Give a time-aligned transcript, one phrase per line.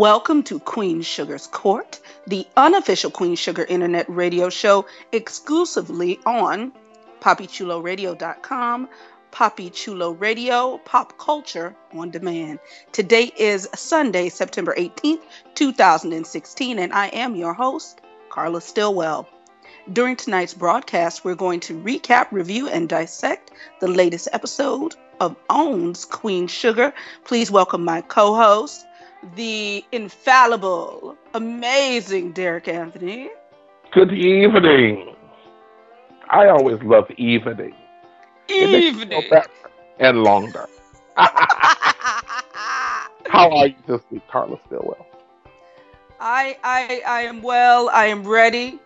[0.00, 6.72] Welcome to Queen Sugar's Court, the unofficial Queen Sugar internet radio show exclusively on
[7.20, 8.88] PoppyChuloRadio.com,
[9.30, 12.60] Poppy Chulo Radio, Pop Culture on Demand.
[12.92, 15.20] Today is Sunday, September 18th,
[15.54, 19.28] 2016, and I am your host, Carla Stillwell.
[19.92, 23.50] During tonight's broadcast, we're going to recap, review, and dissect
[23.82, 26.94] the latest episode of OWN's Queen Sugar.
[27.24, 28.86] Please welcome my co host,
[29.34, 33.30] the infallible, amazing Derek Anthony.
[33.92, 35.14] Good evening.
[36.28, 37.74] I always love evening.
[38.48, 39.22] Evening.
[39.98, 40.68] and longer.
[41.16, 41.30] How
[43.50, 45.06] are you this week, Carla Stillwell?
[46.18, 47.88] I I I am well.
[47.90, 48.78] I am ready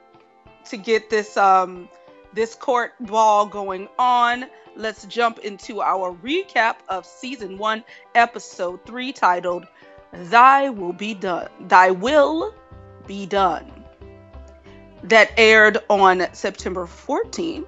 [0.67, 1.89] to get this um
[2.33, 4.47] this court ball going on.
[4.77, 7.85] Let's jump into our recap of season 1,
[8.17, 9.67] episode 3 titled
[10.15, 11.49] Thy will be done.
[11.61, 12.55] Thy will
[13.07, 13.71] be done.
[15.03, 17.67] That aired on September 14th,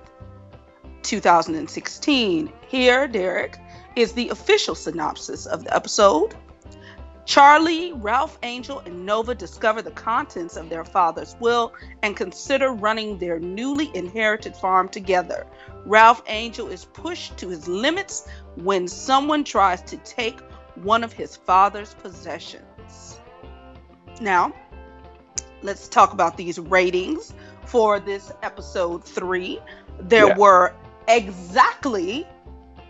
[1.02, 2.52] 2016.
[2.68, 3.58] Here, Derek,
[3.96, 6.34] is the official synopsis of the episode.
[7.26, 13.18] Charlie, Ralph Angel, and Nova discover the contents of their father's will and consider running
[13.18, 15.44] their newly inherited farm together.
[15.84, 20.38] Ralph Angel is pushed to his limits when someone tries to take
[20.82, 23.18] one of his father's possessions.
[24.20, 24.52] Now,
[25.62, 29.60] let's talk about these ratings for this episode three.
[29.98, 30.36] There Yeah.
[30.36, 30.74] were
[31.08, 32.26] exactly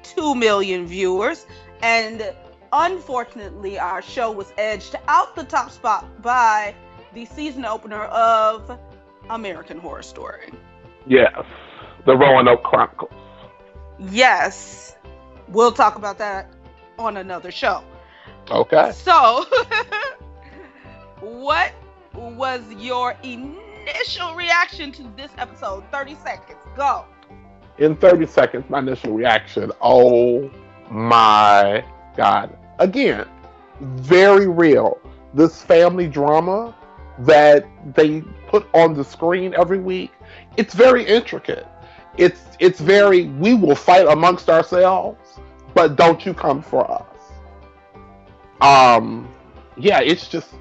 [0.03, 1.47] 2 million viewers,
[1.83, 2.35] and
[2.73, 6.75] unfortunately, our show was edged out the top spot by
[7.13, 8.79] the season opener of
[9.31, 10.53] American Horror Story.
[11.07, 11.45] Yes,
[12.05, 13.13] the Roanoke Chronicles.
[13.99, 14.95] Yes,
[15.49, 16.51] we'll talk about that
[16.99, 17.83] on another show.
[18.51, 18.93] Okay.
[18.93, 19.45] So,
[21.21, 21.73] what
[22.15, 25.85] was your initial reaction to this episode?
[25.91, 26.59] 30 seconds.
[26.77, 27.05] Go.
[27.79, 30.51] In 30 seconds, my initial reaction oh
[30.91, 31.85] my
[32.17, 32.57] God.
[32.79, 33.27] Again,
[33.81, 34.99] very real.
[35.35, 36.75] This family drama
[37.21, 40.13] that they put on the screen every week,
[40.57, 41.67] it's very intricate.
[42.17, 45.39] It's it's very we will fight amongst ourselves,
[45.77, 47.05] but don't you come for us.
[48.61, 49.29] Um
[49.77, 50.55] yeah, it's just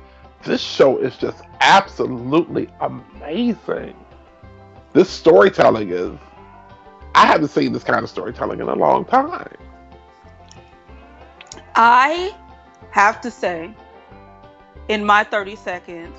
[0.44, 3.96] this show is just absolutely amazing.
[4.94, 6.12] This storytelling is
[7.16, 9.50] I haven't seen this kind of storytelling in a long time.
[11.76, 12.36] I
[12.92, 13.74] have to say,
[14.90, 16.18] in my 30 seconds,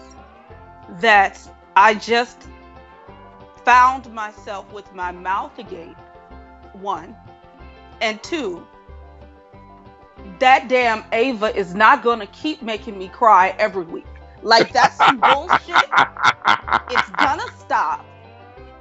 [1.01, 1.39] that
[1.77, 2.49] I just
[3.65, 5.97] found myself with my mouth agape,
[6.73, 7.15] one.
[8.01, 8.67] And two,
[10.41, 14.07] that damn Ava is not to keep making me cry every week.
[14.43, 15.85] Like, that's some bullshit.
[16.91, 18.05] It's gonna stop.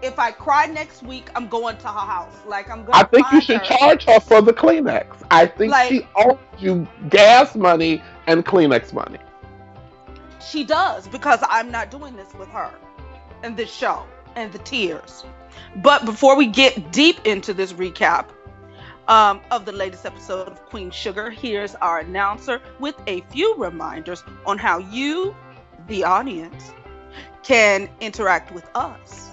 [0.01, 2.35] If I cry next week, I'm going to her house.
[2.45, 3.77] Like, I'm gonna I think you should her.
[3.77, 5.23] charge her for the Kleenex.
[5.31, 9.17] I think Like- she owes you gas money and Kleenex money.
[10.39, 12.71] She does because I'm not doing this with her
[13.41, 14.03] and this show
[14.35, 15.25] and the tears.
[15.77, 18.25] But before we get deep into this recap
[19.07, 24.23] um, of the latest episode of Queen Sugar, here's our announcer with a few reminders
[24.45, 25.33] on how you,
[25.87, 26.73] the audience,
[27.43, 29.29] can interact with us.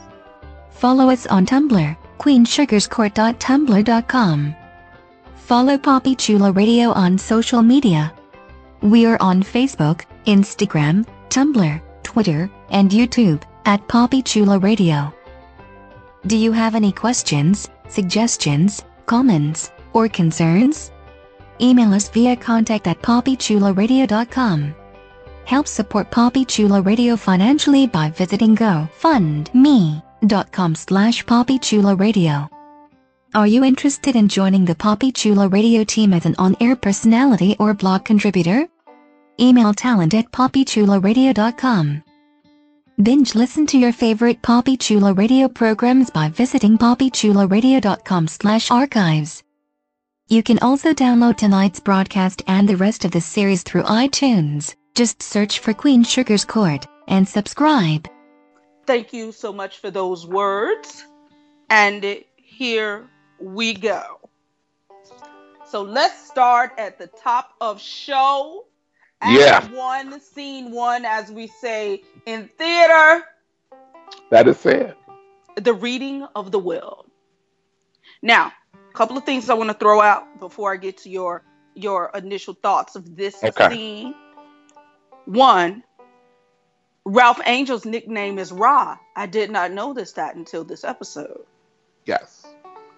[0.70, 4.54] Follow us on Tumblr, queensugarscourt.tumblr.com.
[5.36, 8.12] Follow Poppy Chulo Radio on social media.
[8.80, 15.12] We are on Facebook, Instagram, Tumblr, Twitter, and YouTube at Poppy Chulo Radio.
[16.26, 20.90] Do you have any questions, suggestions, comments, or concerns?
[21.60, 24.74] Email us via contact at poppychuloradio.com.
[25.44, 32.48] Help support Poppy Chulo Radio financially by visiting GoFundMe.com slash Poppy Chulo Radio.
[33.34, 37.72] Are you interested in joining the Poppy Chulo radio team as an on-air personality or
[37.74, 38.68] blog contributor?
[39.40, 42.02] Email talent at poppychuloradio.com.
[43.00, 49.42] Binge listen to your favorite Poppy Chulo radio programs by visiting poppychuloradio.com slash archives.
[50.28, 54.74] You can also download tonight's broadcast and the rest of the series through iTunes.
[54.94, 58.08] Just search for Queen Sugar's Court and subscribe.
[58.86, 61.04] Thank you so much for those words.
[61.70, 63.08] And here
[63.40, 64.28] we go.
[65.66, 68.66] So let's start at the top of show.
[69.22, 69.68] Act Yeah.
[69.72, 73.24] One, scene one, as we say in theater,
[74.30, 74.96] That is it.
[75.56, 77.06] the reading of the will.
[78.22, 81.44] Now, a couple of things I want to throw out before I get to your
[81.74, 83.68] your initial thoughts of this Okay.
[83.70, 84.14] scene.
[85.24, 85.82] One,
[87.06, 88.98] Ralph Angel's nickname is Ra.
[89.16, 91.46] I did not know this that until this episode.
[92.04, 92.46] Yes.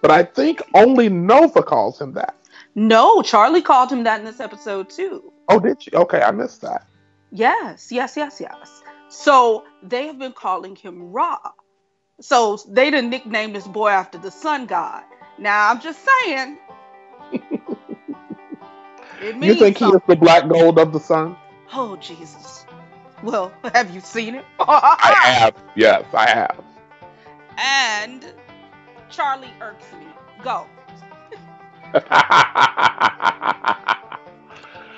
[0.01, 2.35] But I think only Nova calls him that.
[2.75, 5.31] No, Charlie called him that in this episode too.
[5.49, 5.91] Oh, did she?
[5.93, 6.87] Okay, I missed that.
[7.31, 8.83] Yes, yes, yes, yes.
[9.09, 11.37] So they have been calling him Ra.
[12.21, 15.03] So they didn't nickname this boy after the sun god.
[15.37, 16.57] Now I'm just saying.
[19.21, 21.35] it means You think he is the black gold of the sun?
[21.73, 22.65] Oh Jesus.
[23.23, 24.45] Well, have you seen it?
[24.59, 25.55] I have.
[25.75, 26.63] Yes, I have.
[27.57, 28.33] and
[29.09, 30.07] Charlie irks me.
[30.43, 30.67] Go.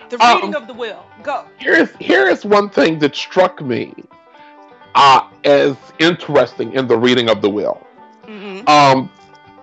[0.09, 1.05] The Um, reading of the will.
[1.21, 1.47] Go.
[1.57, 3.93] here's here is one thing that struck me
[4.95, 7.85] uh, as interesting in the reading of the will.
[8.27, 9.11] hmm Um,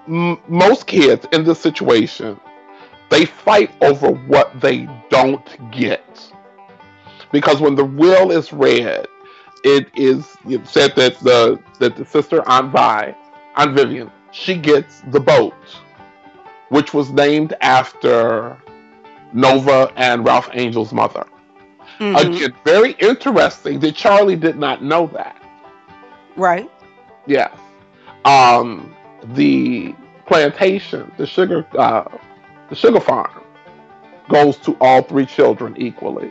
[0.08, 2.40] m- most kids in this situation,
[3.10, 6.32] they fight over what they don't get,
[7.32, 9.06] because when the will is read,
[9.64, 13.16] it is it said that the that the sister Aunt Vi,
[13.56, 15.54] Aunt Vivian, she gets the boat,
[16.68, 18.56] which was named after
[19.32, 21.26] Nova and Ralph Angel's mother.
[21.98, 22.18] Mhm.
[22.20, 25.36] Again, very interesting that Charlie did not know that.
[26.36, 26.68] Right.
[27.26, 27.52] Yes.
[28.24, 28.94] Um,
[29.34, 29.94] the
[30.26, 32.04] plantation, the sugar, uh,
[32.70, 33.30] the sugar farm,
[34.28, 36.30] goes to all three children equally.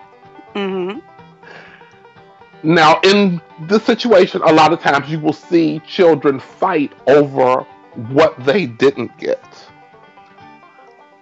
[0.56, 1.00] hmm
[2.64, 7.66] Now, in this situation, a lot of times you will see children fight over
[8.14, 9.44] what they didn't get.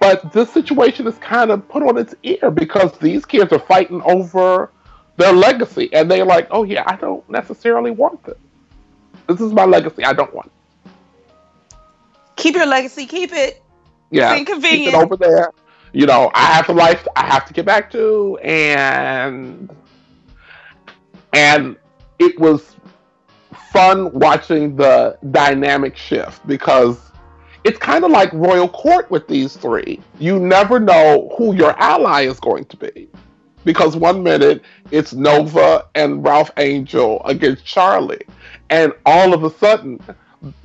[0.01, 4.01] But this situation is kind of put on its ear because these kids are fighting
[4.01, 4.71] over
[5.17, 8.39] their legacy, and they're like, "Oh yeah, I don't necessarily want this.
[9.27, 10.03] This is my legacy.
[10.03, 10.51] I don't want."
[10.85, 10.91] It.
[12.35, 13.05] Keep your legacy.
[13.05, 13.61] Keep it.
[14.09, 14.95] Yeah, It's keep inconvenient.
[14.95, 15.51] it over there.
[15.93, 19.69] You know, I have a life I have to get back to, and
[21.31, 21.75] and
[22.17, 22.75] it was
[23.71, 27.10] fun watching the dynamic shift because
[27.63, 29.99] it's kind of like royal court with these three.
[30.19, 33.07] You never know who your ally is going to be.
[33.63, 38.25] Because one minute it's Nova and Ralph Angel against Charlie,
[38.71, 39.99] and all of a sudden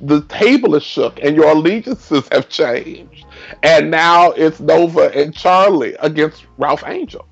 [0.01, 3.25] the table is shook and your allegiances have changed.
[3.61, 7.27] And now it's Nova and Charlie against Ralph Angel.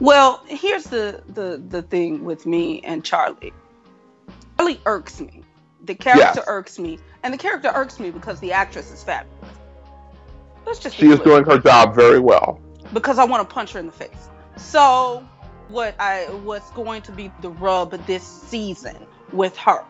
[0.00, 3.52] Well, here's the the the thing with me and Charlie.
[4.56, 5.44] Charlie irks me.
[5.88, 6.44] The character Yes.
[6.46, 9.34] irks me, and the character irks me because the actress is fabulous.
[10.66, 12.60] Let's just She is doing her job very well.
[12.92, 14.28] because I want to punch her in the face.
[14.56, 15.24] So,
[15.68, 18.96] what I what's going to be the rub this season
[19.32, 19.82] with her?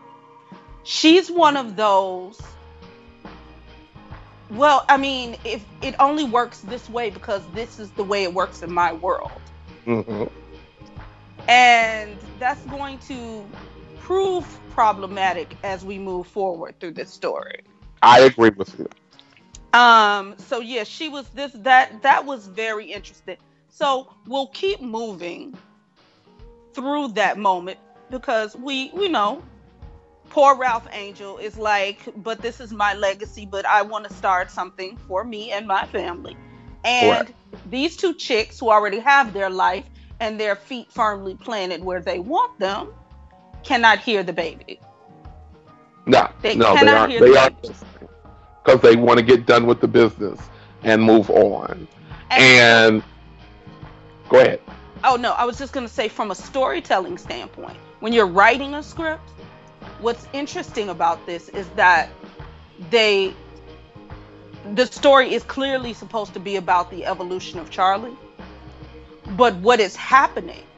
[0.83, 2.41] She's one of those.
[4.49, 8.33] Well, I mean, if it only works this way because this is the way it
[8.33, 9.31] works in my world,
[9.85, 10.23] hmm
[11.47, 13.45] and that's going to
[13.99, 14.45] prove
[14.79, 17.59] problematic as we move forward through this story.
[18.01, 18.87] I agree with you.
[19.77, 23.35] Um, so yeah, she was this that that was very interesting.
[23.67, 25.57] So we'll keep moving
[26.73, 27.77] through that moment
[28.09, 29.43] because we we know
[30.29, 34.49] poor Ralph Angel is like, but this is my legacy, but I want to start
[34.49, 36.37] something for me and my family.
[36.85, 37.33] And
[37.69, 39.83] these two chicks who already have their life
[40.21, 42.93] and their feet firmly planted where they want them
[43.69, 44.81] cannot hear the baby.
[46.07, 47.11] No, They no, they cannot aren't.
[47.11, 47.61] hear They the aren't
[48.63, 50.39] because they want to get done with the business
[50.83, 51.87] and move on.
[52.31, 53.03] And
[54.27, 54.61] go ahead.
[55.03, 58.73] Oh no, I was just going to say from a storytelling standpoint, when you're writing
[58.73, 59.29] a script,
[59.99, 62.09] what's interesting about this is that
[62.89, 63.35] they
[64.73, 68.17] the story is clearly supposed to be about the evolution of Charlie,
[69.37, 70.68] but what is happening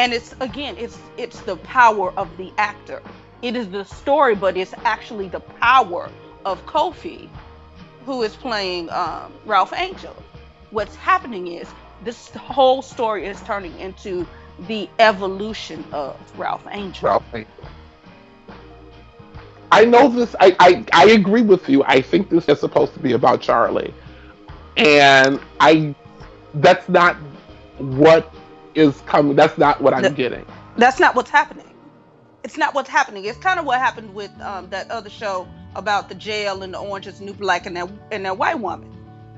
[0.00, 3.02] and it's again it's it's the power of the actor.
[3.42, 6.10] It is the story but it's actually the power
[6.46, 7.28] of Kofi,
[8.06, 10.16] who is playing um, Ralph Angel.
[10.70, 11.68] What's happening is
[12.02, 14.26] this whole story is turning into
[14.66, 17.08] the evolution of Ralph Angel.
[17.10, 17.52] Ralph Angel.
[19.70, 20.34] I know this.
[20.40, 21.84] I, I I agree with you.
[21.84, 23.92] I think this is supposed to be about Charlie,
[24.78, 25.94] and I
[26.54, 27.16] that's not
[27.78, 28.32] what
[28.74, 29.36] is coming.
[29.36, 30.46] That's not what I'm The- getting.
[30.76, 31.66] That's not what's happening.
[32.42, 33.24] It's not what's happening.
[33.26, 36.78] It's kind of what happened with um, that other show about the jail and the
[36.78, 38.90] Orange is New Black and that and that white woman.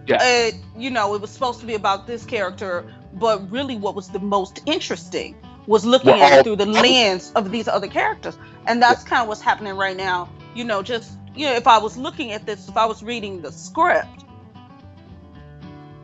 [0.07, 0.17] Yeah.
[0.17, 2.85] Uh, you know, it was supposed to be about this character,
[3.15, 5.37] but really, what was the most interesting
[5.67, 8.37] was looking Well, at it through the lens of these other characters,
[8.67, 10.29] and that's kind of what's happening right now.
[10.55, 13.41] You know, just you know, if I was looking at this, if I was reading
[13.43, 14.25] the script,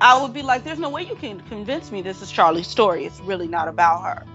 [0.00, 3.04] I would be like, "There's no way you can convince me this is Charlie's story.
[3.06, 4.26] It's really not about her."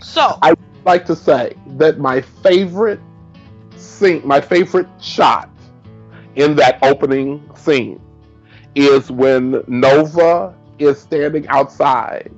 [0.00, 3.00] So, I- would like to say that my favorite
[3.76, 5.50] scene, my favorite shot
[6.34, 8.00] in that opening scene
[8.74, 12.30] is when Nova is standing outside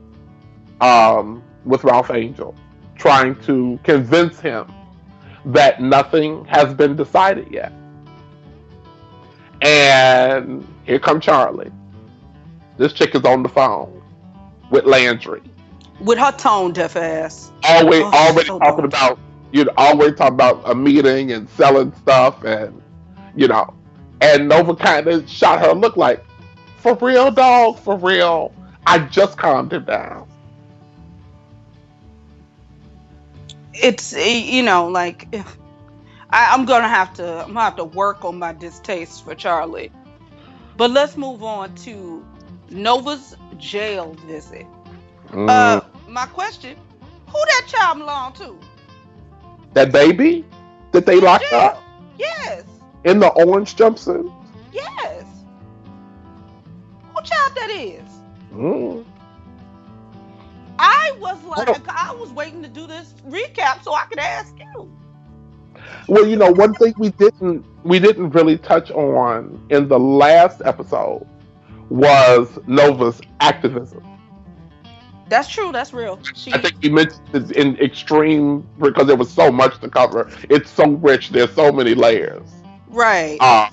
[0.80, 2.54] um, with Ralph Angel,
[2.96, 4.66] trying to convince him
[5.46, 7.72] that nothing has been decided yet.
[9.62, 11.72] And here come Charlie.
[12.76, 14.02] This chick is on the phone
[14.70, 15.42] with Landry.
[16.00, 18.84] With her tone deaf ass, always Oh, already so talking dumb.
[18.84, 19.18] about
[19.52, 22.82] you know always talking about a meeting and selling stuff and
[23.34, 23.66] you know
[24.20, 26.24] and Nova kind of shot her look like
[26.76, 27.78] for real dog?
[27.78, 28.54] For real?
[28.86, 30.26] I just calmed him down.
[33.74, 35.28] It's eh, you know like
[36.30, 39.92] I, I'm gonna have to I'm gonna have to work on my distaste for Charlie.
[40.76, 42.26] But let's move on to
[42.70, 44.68] Nova's jail visit.
[45.30, 46.76] Mm, Uh, my question:
[47.28, 48.60] Who that child belong to?
[49.74, 50.44] that baby
[50.92, 51.52] that they locked Jail.
[51.52, 51.84] up
[52.16, 52.64] Yes,
[53.04, 54.32] in the orange jumpsuit
[54.70, 55.44] yes.
[57.12, 58.22] Who child that is?
[58.52, 59.04] mm.
[60.78, 64.54] I was like, don't- I was waiting to do this recap so I could ask
[64.58, 64.90] you.
[66.08, 70.62] well you know one thing we didn't we didn't really touch on in the last
[70.64, 71.26] episode
[71.94, 74.02] was Nova's activism
[75.28, 75.70] That's true.
[75.72, 76.18] That's real.
[76.34, 80.28] She, I think you mentioned it in extreme because there was so much to cover.
[80.50, 81.30] It's so rich.
[81.30, 82.48] There's so many layers.
[82.88, 83.38] right.
[83.40, 83.68] Uh,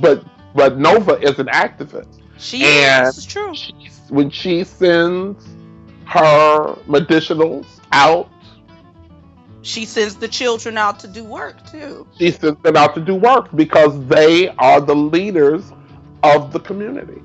[0.00, 2.20] but but Nova is an activist.
[2.38, 3.16] she and- is.
[3.16, 3.54] This is true.
[3.54, 5.44] She's, when she sends
[6.06, 8.28] her medicinals out,
[9.62, 12.06] She sends the children out to do work too.
[12.18, 15.64] she sends them out to do work because they are the leaders
[16.22, 17.22] of the community.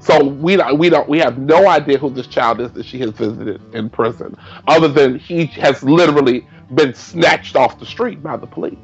[0.00, 2.98] So we don't, we don't we have no idea who this child is that she
[3.00, 4.36] has visited in prison,
[4.68, 8.78] other than he has literally been snatched off the street by the police.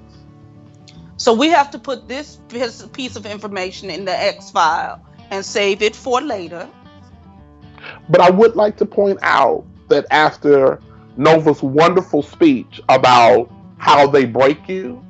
[1.17, 5.45] So we have to put this piece piece of information in the X file and
[5.45, 6.69] save it for later.
[8.09, 10.81] But I would like to point out that after
[11.17, 13.49] Nova's wonderful speech about
[13.79, 15.05] how they break you,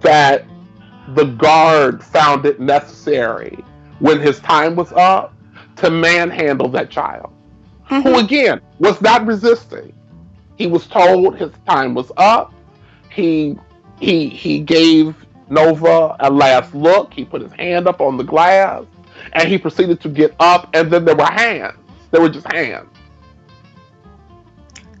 [0.00, 0.44] that
[1.14, 3.64] the guard found it necessary
[3.98, 5.34] when his time was up
[5.76, 7.32] to manhandle that child,
[7.84, 8.24] who mm-hmm.
[8.24, 9.92] again was not resisting.
[10.56, 12.52] He was told his time was up.
[13.10, 13.56] He
[14.00, 15.14] he he gave
[15.48, 17.12] Nova a last look.
[17.12, 18.84] He put his hand up on the glass
[19.32, 21.78] and he proceeded to get up and then there were hands.
[22.10, 22.88] There were just hands.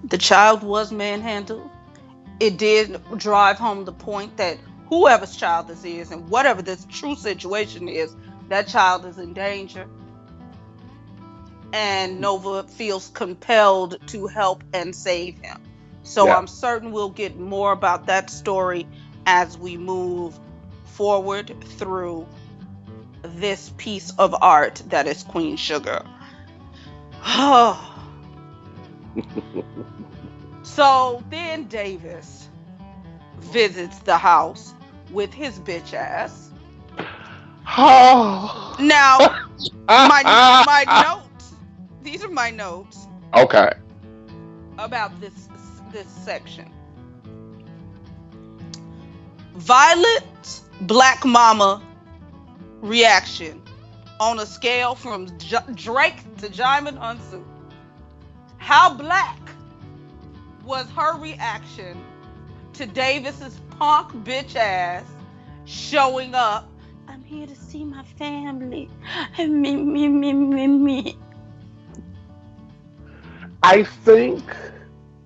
[0.04, 1.68] The child was manhandled.
[2.40, 4.58] It did drive home the point that
[4.88, 8.16] whoever's child this is and whatever this true situation is,
[8.48, 9.86] that child is in danger.
[11.72, 15.60] And Nova feels compelled to help and save him.
[16.02, 16.38] So Yeah.
[16.38, 18.86] I'm certain we'll get more about that story
[19.26, 20.38] as we move
[20.84, 22.26] forward through
[23.22, 26.02] this piece of art that is Queen Sugar.
[30.62, 32.48] so then Davis
[33.40, 34.74] visits the house
[35.10, 36.50] with his bitch ass.
[37.76, 38.76] Oh.
[38.80, 39.18] Now,
[39.88, 40.22] my
[40.66, 41.52] my notes.
[42.02, 43.72] These are my notes Okay.
[44.78, 45.48] about this
[45.92, 46.70] this section.
[49.54, 51.82] Violet Black Mama
[52.80, 53.60] reaction
[54.20, 57.44] on a scale from J- Drake to Djimon Hounsou.
[58.58, 59.38] How black
[60.64, 62.00] was her reaction
[62.74, 65.04] to Davis's punk bitch ass
[65.64, 66.68] showing up?
[67.06, 68.90] I'm here to see my family.
[69.38, 71.18] Me, me, me, me, me.
[73.62, 74.42] I think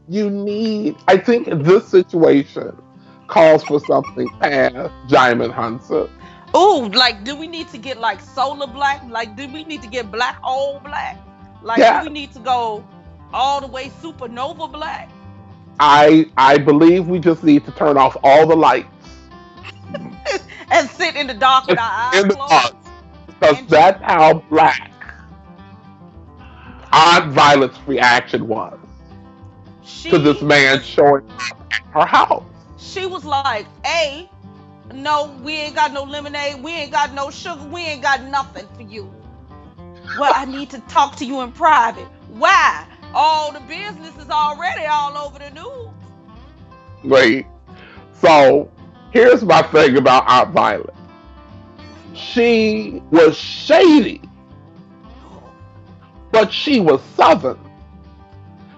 [0.08, 2.76] you need I think this situation
[3.28, 4.74] calls for something past
[5.08, 6.10] Djimon Hounsou.
[6.54, 9.02] Ooh, like, do we need to get like solar black?
[9.08, 11.18] Like, do we need to get black hole black?
[11.62, 12.02] Like, Yeah.
[12.02, 12.84] do we need to go
[13.32, 15.08] all the way supernova black?
[15.80, 18.88] I I believe we just need to turn off all the lights
[20.70, 22.74] and sit in the dark with our eyes in the closed?
[23.26, 24.90] because And- that's how black
[26.92, 28.78] Aunt Violet's reaction was
[29.82, 32.44] She, to this man showing up at her house.
[32.76, 34.30] she was like, "Hey,
[34.92, 36.62] no, we ain't got no lemonade.
[36.62, 37.64] We ain't got no sugar.
[37.64, 39.12] We ain't got nothing for you.
[40.14, 42.08] Well, I need to talk to you in private.
[42.28, 42.86] Why?
[43.14, 45.88] All the business is already all over the news.
[47.04, 47.46] Wait.
[48.20, 48.70] So
[49.12, 50.94] here's my thing about Aunt Violet.
[52.14, 54.20] She was shady,
[56.30, 57.58] but she was southern.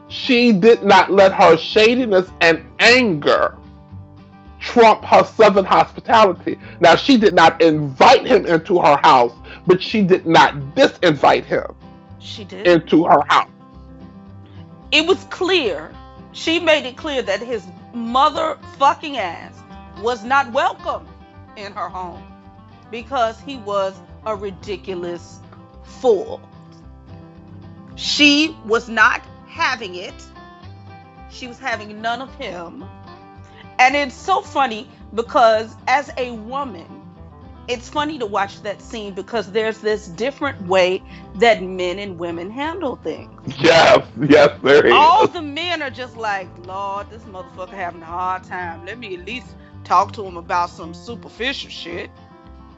[0.09, 3.57] She did not let her shadiness and anger
[4.61, 6.59] trump her southern hospitality.
[6.81, 9.33] Now she did not invite him into her house,
[9.67, 11.67] but she did not disinvite him
[12.19, 12.67] She did.
[12.67, 13.51] into her house.
[14.95, 15.93] It was clear.
[16.31, 19.53] She made it clear that his mother fucking ass
[20.01, 21.07] was not welcome
[21.57, 22.23] in her home
[22.93, 25.41] because he was a ridiculous
[25.83, 26.41] fool.
[27.97, 30.15] She was not having it.
[31.29, 32.85] She was having none of him.
[33.81, 36.94] And it's so funny because as a woman,
[37.69, 41.03] it's funny to watch that scene because there's this different way
[41.37, 44.93] that men and women handle things Yes, yes, there is.
[44.93, 48.85] all the men are just like, Lord, this motherfucker having a hard time.
[48.85, 52.11] Let me at least talk to him about some superficial shit.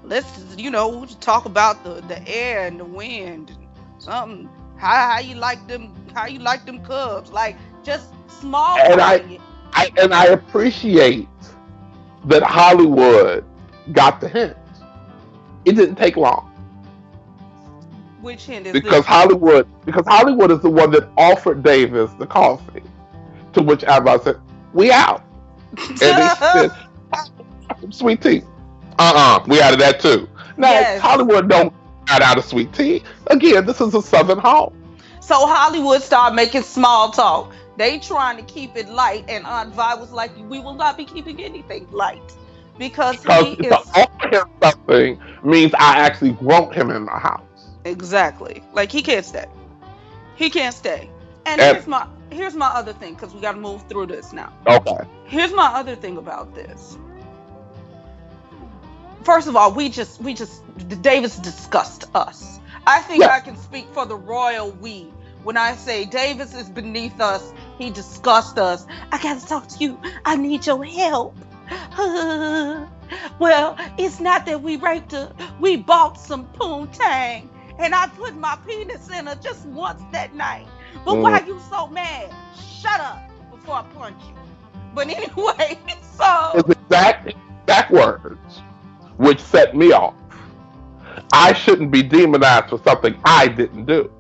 [0.03, 4.51] Let's, you know, talk about the the air and the wind, and something.
[4.77, 5.95] How how you like them?
[6.15, 7.31] How you like them Cubs?
[7.33, 8.79] Like just small.
[8.79, 9.41] And I-
[9.73, 11.29] I, and I appreciate
[12.25, 13.45] that Hollywood
[13.93, 14.57] got the hint.
[15.67, 16.57] It didn't take long
[18.27, 19.07] which hint is because this?
[19.07, 22.83] Hollywood because Hollywood is the one that offered Davis the coffee,
[23.53, 24.41] to which Abba said,
[24.73, 25.23] "We out,"
[25.79, 26.71] and he said,
[27.91, 28.43] "Sweet tea."
[28.99, 30.29] Uh uh we out of that too.
[30.57, 31.01] Now Yes.
[31.01, 31.73] Hollywood don't
[32.07, 33.05] got out of sweet tea.
[33.29, 34.75] Again, this is a Southern home.
[35.21, 37.53] So Hollywood started making small talk.
[37.77, 41.05] They trying to keep it light, and Aunt Vi was like, "We will not be
[41.05, 42.35] keeping anything light
[42.79, 47.43] because he to is offer him something means I actually want him in my house.
[47.85, 49.47] exactly like he can't stay.
[50.37, 51.09] He can't stay.
[51.47, 54.33] And And- here's my here's my other thing because we got to move through this
[54.33, 54.53] now.
[54.67, 54.99] Okay.
[55.25, 56.99] Here's my other thing about this.
[59.23, 60.63] First of all, we just we just
[61.03, 62.61] Davis discussed us.
[62.87, 63.31] I think Yeah.
[63.31, 65.13] I can speak for the royal we
[65.43, 67.53] when I say Davis is beneath us.
[67.79, 68.87] He discussed us.
[69.13, 69.99] I gotta talk to you.
[70.25, 71.37] I need your help.
[73.39, 75.33] well, it's not that we raped her.
[75.61, 77.49] We bought some poontang,
[77.79, 80.67] and I put my penis in her just once that night.
[81.05, 81.23] But mm.
[81.23, 82.35] why you so mad?
[82.57, 84.35] Shut up before I punch you.
[84.95, 85.79] But anyway,
[86.17, 88.59] so his exact exact words,
[89.17, 90.15] which set me off.
[91.33, 94.11] I shouldn't be demonized for something I didn't do.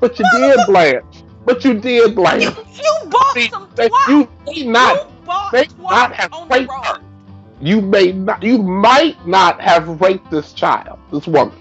[0.00, 1.24] But you did, Blanche.
[1.44, 2.44] But you did, Blanche.
[2.44, 4.08] you bought See, some twat.
[4.08, 5.10] You may not.
[5.10, 5.19] you
[5.52, 7.00] may not have raped her.
[7.60, 8.42] You may not.
[8.42, 11.56] You might not have raped this child, this woman.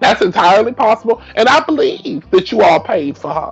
[0.00, 3.50] That's entirely possible, and I believe that you all paid for her.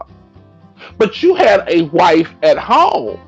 [0.96, 3.18] But you had a wife at home,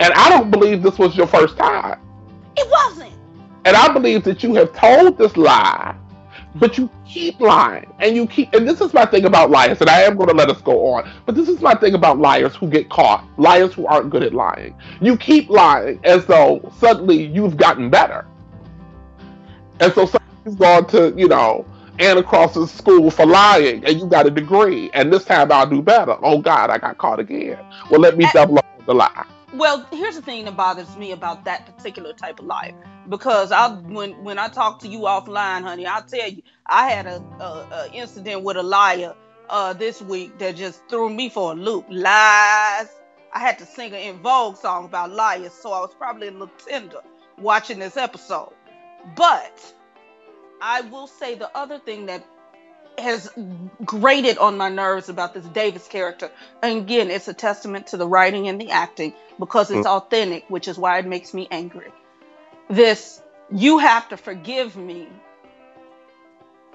[0.00, 1.98] and I don't believe this was your first time.
[2.56, 3.12] It wasn't.
[3.64, 5.94] And I believe that you have told this lie,
[6.54, 7.92] but you keep lying.
[8.00, 10.34] And you keep, and this is my thing about liars, and I am going to
[10.34, 13.74] let us go on, but this is my thing about liars who get caught, liars
[13.74, 14.74] who aren't good at lying.
[15.00, 18.26] You keep lying as though suddenly you've gotten better.
[19.80, 21.64] And so somebody's gone to, you know,
[22.00, 25.82] Anna Cross's school for lying, and you got a degree, and this time I'll do
[25.82, 26.16] better.
[26.22, 27.58] Oh God, I got caught again.
[27.90, 29.24] Well, let me And- double up on the lie.
[29.54, 32.74] Well, here's the thing that bothers me about that particular type of life.
[33.08, 37.06] Because I, when when I talk to you offline, honey, I'll tell you, I had
[37.06, 39.14] a, a, a incident with a liar
[39.50, 41.86] uh, this week that just threw me for a loop.
[41.90, 42.88] Lies.
[43.32, 46.32] I had to sing an En Vogue song about liars, so I was probably a
[46.32, 47.00] little tender
[47.38, 48.52] watching this episode.
[49.16, 49.74] But
[50.62, 52.24] I will say the other thing that
[52.98, 53.30] has
[53.84, 56.30] grated on my nerves about this Davis character,
[56.62, 60.68] and again, it's a testament to the writing and the acting because it's authentic, which
[60.68, 61.92] is why it makes me angry.
[62.68, 65.08] This, you have to forgive me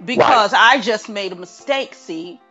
[0.03, 2.41] because I just made a mistake, see?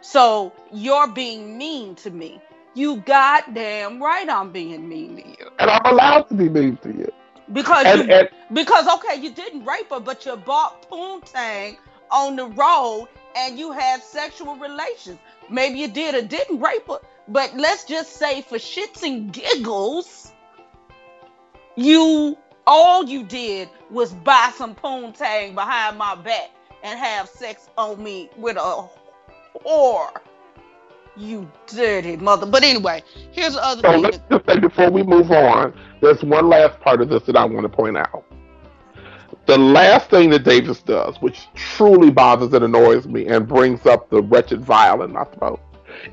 [0.00, 2.40] So you're being mean to me.
[2.74, 5.50] You goddamn right I'm being mean to you.
[5.58, 7.12] And I'm allowed to be mean to you.
[7.52, 11.76] Because And- you, and- because okay, you didn't rape her, but you bought poontang
[12.10, 15.18] on the road and you had sexual relations.
[15.48, 20.32] Maybe you did or didn't rape her, but let's just say for shits and giggles,
[21.76, 22.36] you
[22.68, 26.50] all you did was buy some poontang behind my back
[26.84, 28.88] and have sex on me with a
[29.64, 30.10] whore.
[31.16, 32.46] You dirty mother.
[32.46, 33.02] But anyway,
[33.32, 34.02] here's the other So thing.
[34.02, 37.44] let's just say before we move on, there's one last part of this that I
[37.44, 38.24] want to point out.
[39.46, 44.10] The last thing that Davis does, which truly bothers and annoys me and brings up
[44.10, 45.60] the wretched vial in my throat,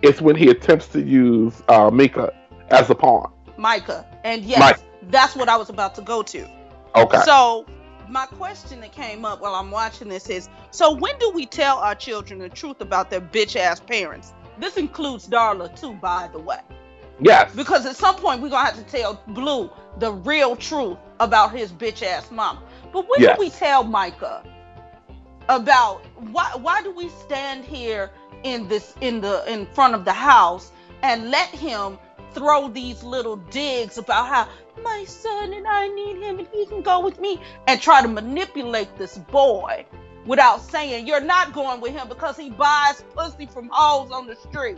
[0.02, 2.34] is when he attempts to use uh, Mika
[2.70, 3.32] as a pawn.
[3.58, 4.06] Micah.
[4.24, 4.80] And yes, Mike.
[5.10, 6.48] That's what I was about to go to.
[6.96, 7.22] Okay.
[7.26, 7.66] So
[8.10, 11.78] my question that came up while I'm watching this is so when do we tell
[11.80, 14.34] our children the truth about their bitch ass parents?
[14.58, 16.60] This includes Darla too, by the way.
[17.20, 17.54] yes.
[17.56, 21.72] Because at some point we're gonna have to tell Blue the real truth about his
[21.72, 22.62] bitch ass mama.
[22.94, 23.36] But when Yes.
[23.36, 24.44] do we tell Micah
[25.50, 28.12] about why why do we stand here
[28.44, 30.72] in this in the in front of the house
[31.04, 31.98] and let him
[32.34, 34.48] throw these little digs about how
[34.86, 38.08] my son and I need him and he can go with me and try to
[38.08, 39.86] manipulate this boy
[40.26, 44.36] without saying you're not going with him because he buys pussy from hoes on the
[44.36, 44.78] street.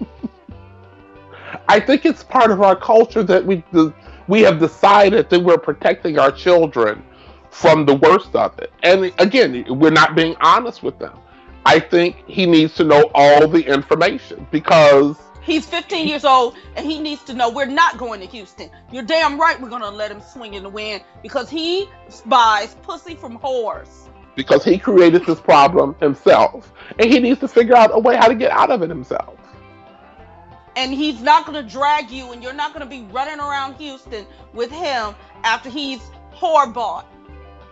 [1.68, 3.64] I think it's part of our culture that we
[4.26, 7.02] we have decided that we're protecting our children
[7.50, 8.72] from the worst of it.
[8.82, 11.16] And again, we're not being honest with them.
[11.64, 15.16] I think he needs to know all the information because
[15.48, 18.68] He's 15 years old and he needs to know we're not going to Houston.
[18.92, 21.88] You're damn right we're going to let him swing in the wind because he
[22.26, 23.88] buys pussy from whores.
[24.36, 28.28] because he created this problem himself, and he needs to figure out a way how
[28.28, 29.36] to get out of it himself.
[30.76, 33.74] And he's not going to drag you and you're not going to be running around
[33.76, 36.00] Houston with him after he's
[36.32, 37.06] whore bought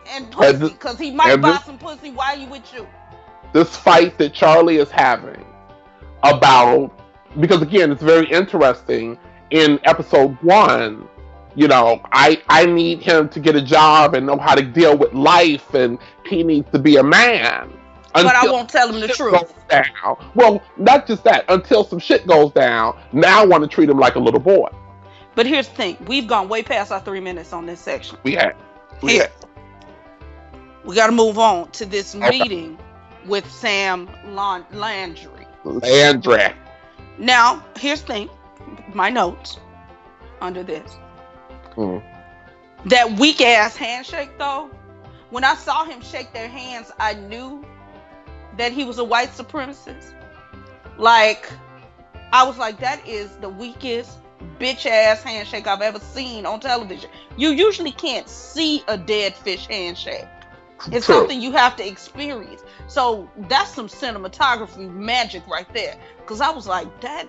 [0.08, 2.88] and pussy because he might buy this- some pussy while you with you.
[3.52, 5.44] This fight that Charlie is having
[6.24, 6.90] about
[7.40, 9.18] because again, it's very interesting.
[9.50, 11.08] In episode one,
[11.54, 14.96] you know, I I need him to get a job and know how to deal
[14.96, 17.72] with life, and he needs to be a man.
[18.12, 19.52] But I won't tell him the truth.
[19.68, 20.16] down.
[20.34, 21.44] Well, not just that.
[21.50, 24.68] Until some shit goes down, now I want to treat him like a little boy.
[25.34, 28.16] But here's the thing we've gone way past our three minutes on this section.
[28.22, 28.56] We had,
[29.02, 29.22] we Here.
[29.24, 29.32] had
[30.86, 32.30] We got to move on to this Okay.
[32.30, 32.78] meeting
[33.26, 35.46] with Sam Lan- Landry.
[35.64, 36.54] Landry.
[37.18, 38.30] Now, here's the thing
[38.94, 39.58] my notes
[40.40, 40.98] under this.
[41.76, 42.02] Mm.
[42.86, 44.70] That weak ass handshake, though,
[45.30, 47.64] when I saw him shake their hands, I knew
[48.56, 50.14] that he was a white supremacist.
[50.98, 51.50] Like,
[52.32, 54.18] I was like, that is the weakest
[54.58, 57.10] bitch ass handshake I've ever seen on television.
[57.36, 60.26] You usually can't see a dead fish handshake.
[60.90, 61.14] It's True.
[61.14, 62.62] something you have to experience.
[62.86, 65.96] So that's some cinematography magic right there.
[66.18, 67.28] Because I was like, that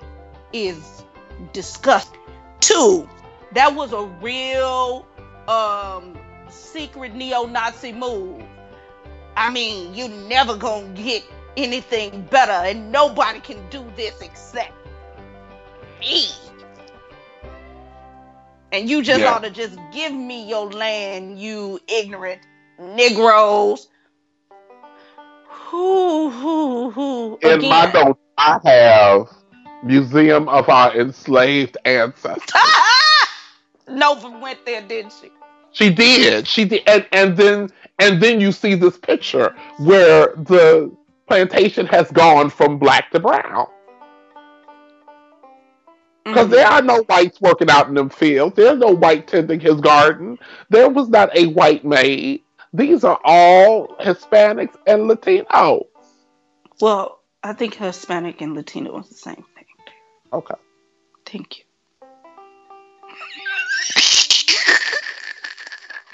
[0.53, 1.03] is
[1.53, 2.19] disgusting.
[2.60, 3.10] Two,
[3.53, 5.07] that was a real
[5.47, 8.43] um secret neo-Nazi move.
[9.36, 11.23] I mean, you never gonna get
[11.55, 14.73] anything better, and nobody can do this except
[15.99, 16.27] me.
[18.71, 19.27] And you just Yeah.
[19.27, 22.41] ought to just give me your land, you ignorant
[22.80, 23.88] Negroes.
[25.50, 27.40] Who, who, who?
[27.42, 29.28] In my notes, I have
[29.84, 32.62] Museum of Our Enslaved Ancestors.
[33.90, 35.30] Nova went there, didn't she?
[35.72, 36.48] She did.
[36.48, 36.84] She did.
[36.88, 40.96] And, and then and then you see this picture where the
[41.28, 43.68] plantation has gone from black to brown.
[46.26, 46.52] Because Mhm.
[46.52, 48.56] there are no whites working out in them fields.
[48.56, 50.38] There's no white tending his garden.
[50.70, 52.42] There was not a white maid.
[52.73, 55.86] These are all Hispanics and Latinos.
[56.82, 59.65] Well, I think Hispanic and Latino is the same thing.
[60.34, 60.56] Okay.
[61.25, 61.63] Thank you.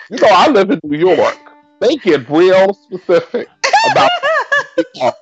[0.10, 1.38] You know, I live in New York.
[1.80, 3.50] They get real specific
[3.92, 4.12] about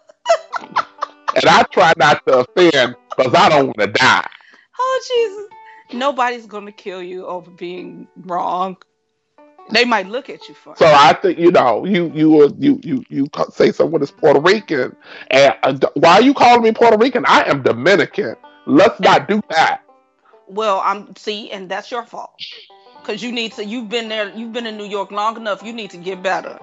[1.35, 4.27] and I try not to offend because I don't want to die.
[4.79, 5.97] oh Jesus!
[5.97, 8.77] Nobody's gonna kill you over being wrong.
[9.71, 10.75] They might look at you for.
[10.75, 14.95] So I think you know you you you you you say someone is Puerto Rican,
[15.29, 17.25] and uh, why are you calling me Puerto Rican?
[17.27, 18.35] I am Dominican.
[18.65, 19.81] Let's not do that.
[20.47, 22.31] Well, I'm see, and that's your fault.
[23.03, 23.65] Cause you need to.
[23.65, 24.29] You've been there.
[24.29, 25.63] You've been in New York long enough.
[25.63, 26.59] You need to get better.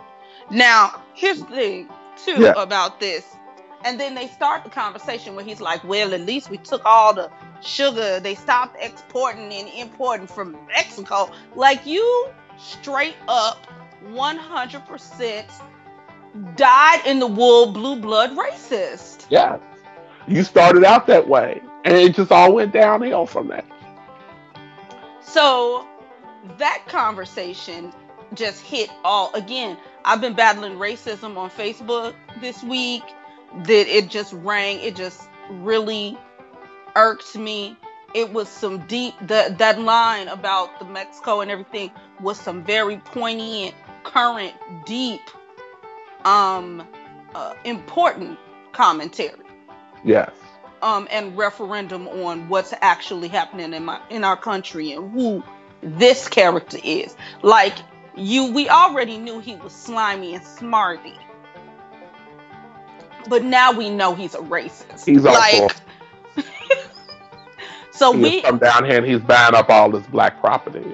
[0.50, 2.54] Now, here's the thing too Yeah.
[2.54, 3.38] about this.
[3.84, 7.14] And then they start the conversation where he's like, "Well, at least we took all
[7.14, 8.20] the sugar.
[8.20, 11.30] They stopped exporting and importing from Mexico.
[11.54, 13.66] Like you straight up
[14.06, 15.44] 100%
[16.56, 19.26] dyed in the wool blue blood racist.
[19.30, 19.60] Yes.
[20.26, 23.64] You started out that way, and it just all went downhill from that.
[25.22, 25.86] So
[26.58, 27.92] that conversation
[28.34, 29.78] just hit all again.
[30.04, 33.02] I've been battling racism on Facebook this week.
[33.64, 34.78] That it just rang.
[34.80, 36.18] It just really
[36.94, 37.76] irked me.
[38.14, 41.90] It was some deep that that line about the Mexico and everything
[42.20, 44.54] was some very poignant, current,
[44.86, 45.20] deep,
[46.24, 46.86] um,
[47.34, 48.38] uh, important
[48.72, 49.44] commentary.
[50.04, 50.30] Yes.
[50.80, 55.42] Um, and referendum on what's actually happening in my in our country and who
[55.82, 57.14] this character is.
[57.42, 57.76] Like
[58.16, 61.14] you, we already knew he was slimy and smarty,
[63.28, 65.04] but now we know he's a racist.
[65.04, 65.76] He's also like.
[67.98, 70.84] So he we come down here and he's buying up all this black property.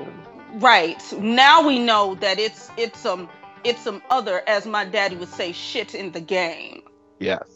[0.55, 3.29] right now we know that it's it's some
[3.65, 6.83] it's some other, as my daddy would say, shit in the game.
[7.19, 7.49] Yes.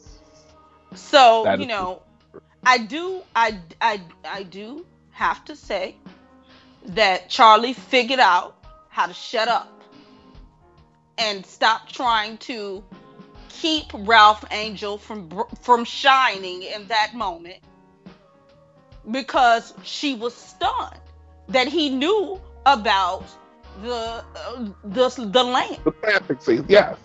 [0.95, 2.03] So That you know,
[2.65, 5.97] I do, I, I, I do have to say
[6.87, 8.57] that Charlie figured out
[8.89, 9.83] how to shut up
[11.19, 12.83] and stop trying to
[13.51, 15.29] keep Ralph Angel from
[15.63, 17.59] from shining in that moment
[19.11, 21.01] because she was stunned
[21.49, 23.25] that he knew about
[23.83, 25.79] the uh, the the land.
[25.85, 26.97] The fantasy, yes.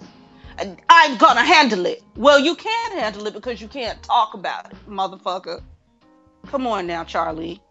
[0.90, 2.04] I'm gonna handle it.
[2.16, 5.62] Well, you can't handle it because you can't talk about it, motherfucker.
[6.48, 7.62] Come on now, Charlie.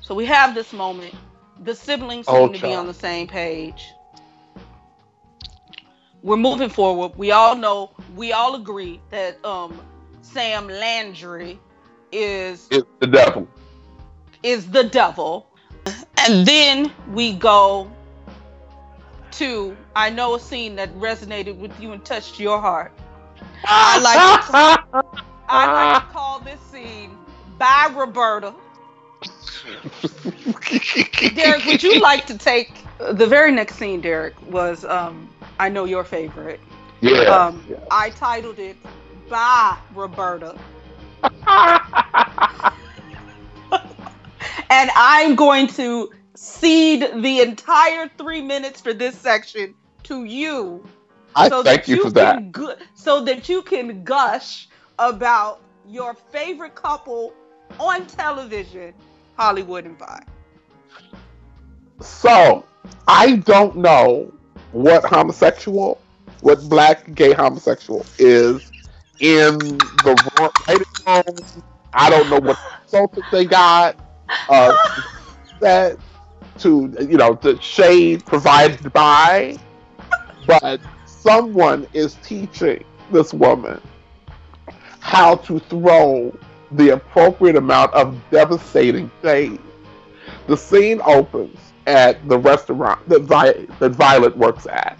[0.00, 1.14] So we have this moment.
[1.60, 3.88] The siblings seem Oh, to be on the same page.
[6.22, 7.12] We're moving forward.
[7.16, 9.80] We all know, we all agree that um,
[10.32, 11.58] Sam Landry
[12.12, 13.48] is It's the devil.
[14.42, 15.46] is the devil.
[16.18, 17.90] And then we go
[19.32, 22.92] to I know a scene that resonated with you and touched your heart.
[23.64, 23.98] I
[24.82, 24.92] like
[25.48, 27.16] I like to call this scene
[27.58, 28.54] by Roberta.
[31.34, 35.84] Derek, would you like to take the very next scene, Derek, was um I know
[35.84, 36.60] your favorite.
[37.00, 37.22] Yeah.
[37.22, 37.76] Um yeah.
[37.90, 38.76] I titled it
[39.28, 40.58] by Roberta.
[44.70, 50.84] and I'm going to cede the entire three minutes for this section to you,
[51.34, 52.34] I so thank that you for that.
[52.36, 57.34] can gu- so that you can gush about your favorite couple
[57.78, 58.94] on television,
[59.36, 60.26] Hollywood and Vine.
[62.00, 62.64] So,
[63.06, 64.32] I don't know
[64.72, 66.00] what homosexual,
[66.40, 68.72] what black gay homosexual is
[69.20, 70.16] in the
[70.68, 71.46] writing room.
[71.92, 73.96] I don't know what consultants they got.
[74.48, 74.74] Uh,
[75.60, 75.98] that
[76.58, 79.58] to you know the shade provided by,
[80.46, 83.80] but someone is teaching this woman
[85.00, 86.36] how to throw
[86.72, 89.60] the appropriate amount of devastating shade.
[90.46, 94.98] The scene opens at the restaurant that, Vi- that Violet works at.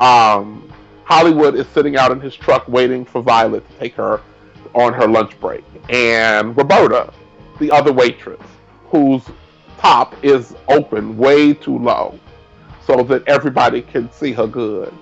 [0.00, 0.69] Um,
[1.10, 4.20] Hollywood is sitting out in his truck waiting for Violet to take her
[4.74, 5.64] on her lunch break.
[5.88, 7.12] And Roberta,
[7.58, 8.40] the other waitress,
[8.90, 9.24] whose
[9.76, 12.16] top is open way too low
[12.86, 14.94] so that everybody can see her goods,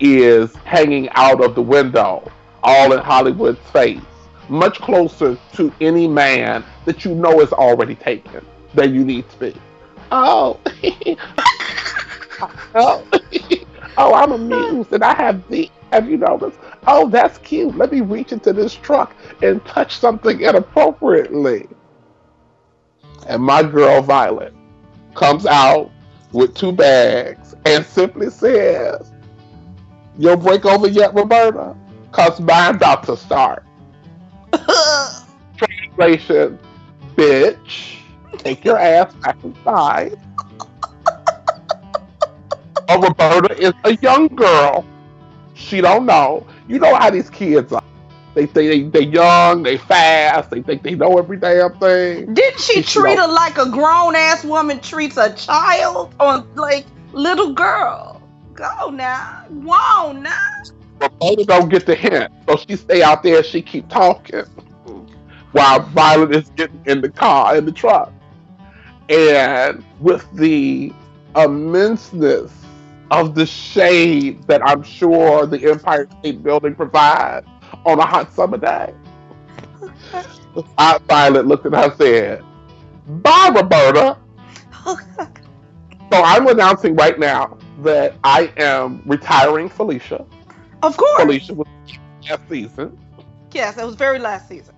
[0.00, 4.00] is hanging out of the window, all in Hollywood's face,
[4.48, 9.36] much closer to any man that you know is already taken than you need to
[9.38, 9.54] be.
[10.10, 10.58] Oh,
[12.74, 13.06] oh,
[13.96, 15.70] oh, I'm amused and I have the.
[15.92, 16.58] Have you noticed?
[16.86, 17.76] Oh, that's cute.
[17.76, 21.68] Let me reach into this truck and touch something inappropriately.
[23.28, 24.54] And my girl Violet
[25.14, 25.90] comes out
[26.32, 29.12] with two bags and simply says,
[30.18, 31.76] Your break over yet, Roberta?
[32.10, 33.64] Cause mine about to start.
[35.56, 36.58] Translation,
[37.14, 37.98] bitch,
[38.38, 40.18] take your ass back inside.
[43.00, 44.84] Roberta is a young girl.
[45.54, 46.46] She don't know.
[46.68, 47.82] You know how these kids are.
[48.34, 52.32] They think they, they young, they fast, they think they know every damn thing.
[52.32, 56.86] Didn't she She treat her like a grown ass woman treats a child or like
[57.12, 58.22] little girl?
[58.54, 59.44] Go now.
[59.50, 60.38] Wow now.
[61.00, 63.42] Roberta don't get the hint, so she stay out there.
[63.42, 64.44] She keep talking
[65.52, 68.12] while Violet is getting in the car in the truck,
[69.10, 70.92] and with the
[71.34, 72.50] immenseness
[73.12, 77.46] of the shade that I'm sure the Empire State Building provides
[77.84, 78.94] on a hot summer day,
[80.78, 82.44] I, Violet looked at her and said,
[83.22, 84.18] "Bye, Roberta."
[84.86, 84.98] Oh,
[86.10, 90.24] so I'm announcing right now that I am retiring Felicia.
[90.82, 91.22] Of course.
[91.22, 91.68] Felicia was
[92.28, 92.98] last season.
[93.52, 94.74] Yes, it was very last season.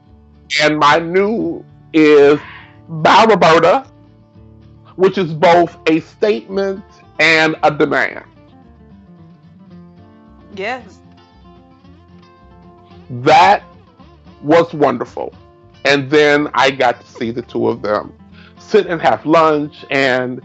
[0.60, 2.38] And my new is
[2.88, 3.86] Bye, Roberta,
[4.96, 6.84] which is both a statement
[7.18, 8.24] and a demand.
[10.54, 11.00] Yes.
[13.10, 13.62] That
[14.42, 15.34] was wonderful.
[15.84, 18.14] And then I got to see the two of them
[18.58, 20.40] sit and have lunch and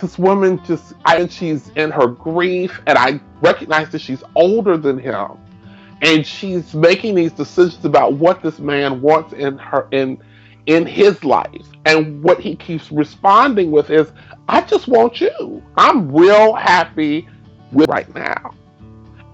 [0.00, 4.76] this woman just I and she's in her grief and I recognize that she's older
[4.76, 5.38] than him
[6.02, 10.18] and she's making these decisions about what this man wants in her in
[10.66, 14.10] in his life and what he keeps responding with is
[14.50, 15.62] I just want you.
[15.76, 17.28] I'm real happy
[17.70, 18.52] with right now.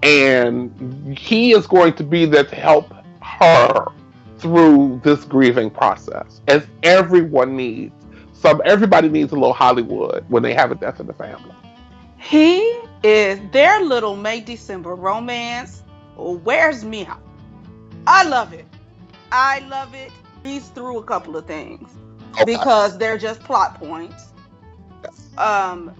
[0.03, 3.87] And he is going to be there to help her
[4.37, 7.93] through this grieving process as everyone needs
[8.33, 11.55] some everybody needs a little Hollywood when they have a death in the family.
[12.19, 12.59] He
[13.01, 15.81] is their little May December romance.
[16.15, 17.17] Where's Mia?
[18.05, 18.67] I love it.
[19.31, 20.11] I love it.
[20.43, 21.89] He's through a couple of things
[22.33, 22.45] okay.
[22.45, 24.27] because they're just plot points.
[25.37, 25.93] Um,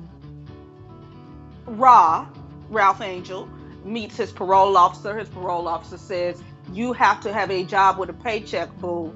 [1.66, 2.28] Ra,
[2.70, 3.48] Ralph Angel,
[3.84, 5.18] meets his parole officer.
[5.18, 6.42] His parole officer says,
[6.74, 9.14] You have to have a job with a paycheck, boo,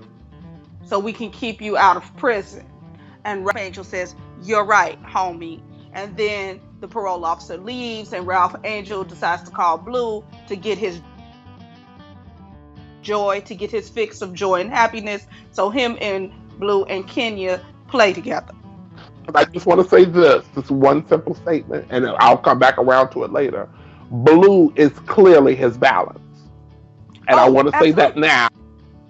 [0.85, 2.65] so we can keep you out of prison.
[3.25, 5.61] And Ralph Angel says, You're right, homie.
[5.93, 10.77] And then the parole officer leaves, and Ralph Angel decides to call Blue to get
[10.77, 11.01] his
[13.01, 15.27] joy, to get his fix of joy and happiness.
[15.51, 18.53] So him and Blue and Kenya play together.
[19.33, 23.11] I just want to say this this one simple statement, and I'll come back around
[23.11, 23.69] to it later.
[24.09, 26.19] Blue is clearly his balance.
[27.27, 28.49] And oh, I want to say that now.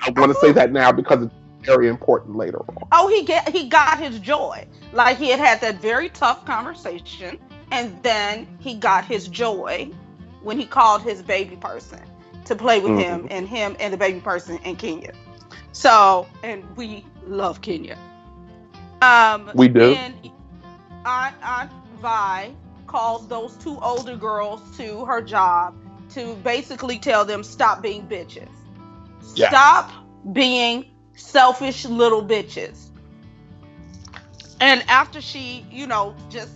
[0.02, 2.88] I want to say that now because it's very important later on.
[2.92, 4.68] Oh, he get he got his joy.
[4.94, 7.40] Like he had had that very tough conversation,
[7.72, 9.90] and then he got his joy
[10.42, 12.02] when he called his baby person
[12.46, 13.26] to play with mm-hmm.
[13.26, 15.14] him, and him and the baby person in Kenya.
[15.72, 17.98] So, and we love Kenya.
[19.02, 19.94] Um, we do.
[19.94, 20.32] And
[21.06, 22.54] Aunt Aunt Vi
[22.88, 25.76] called those two older girls to her job
[26.14, 28.50] to basically tell them stop being bitches.
[29.34, 29.50] Yeah.
[29.50, 29.92] Stop
[30.34, 32.90] being selfish little bitches.
[34.60, 36.52] And after she, you know, just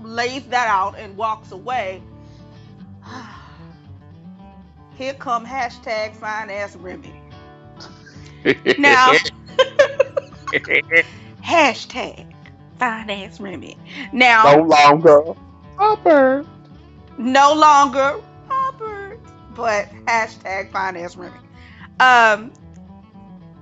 [0.00, 2.02] lays that out and walks away,
[4.96, 7.12] here come hashtag fine ass Remy.
[8.78, 9.12] now,
[11.52, 12.32] hashtag
[12.78, 13.76] fine ass Remy.
[14.12, 15.22] Now, no longer
[15.76, 16.46] Hubbard.
[17.18, 19.20] No longer Hubbard,
[19.54, 21.36] but hashtag fine ass Remy.
[22.00, 22.52] Um,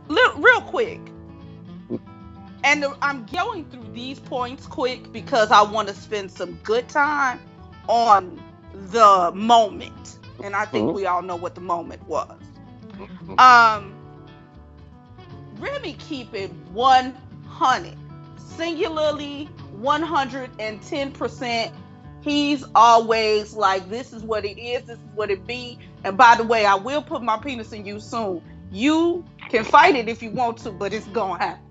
[0.09, 1.01] real quick.
[2.63, 7.41] And I'm going through these points quick because I want to spend some good time
[7.89, 8.41] on
[8.91, 10.19] the moment.
[10.45, 10.97] And I think mm-hmm.
[10.97, 12.39] we all know what the moment was.
[12.93, 13.41] Mm-hmm.
[13.41, 13.95] Um,
[15.59, 16.51] Remy keep it
[17.61, 17.97] 100,
[18.39, 19.49] singularly
[19.81, 21.73] 110%.
[22.23, 25.79] He's always like, this is what it is, this is what it be.
[26.05, 28.43] And by the way, I will put my penis in you soon.
[28.71, 31.65] You can fight it if you want to, but it's gonna happen.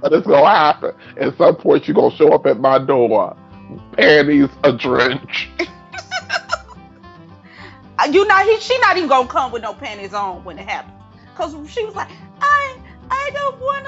[0.00, 0.92] But it's gonna happen.
[1.16, 3.36] At some point, you're gonna show up at my door,
[3.92, 5.48] panties a drench.
[8.10, 10.98] you not he, she not even gonna come with no panties on when it happens.
[11.36, 12.08] Cause she was like,
[12.40, 12.76] I
[13.10, 13.84] I don't want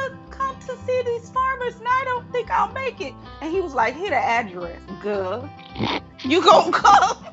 [0.67, 3.15] to see these farmers, and I don't think I'll make it.
[3.41, 5.49] And he was like, Hit the address, good.
[6.25, 7.25] You gonna come?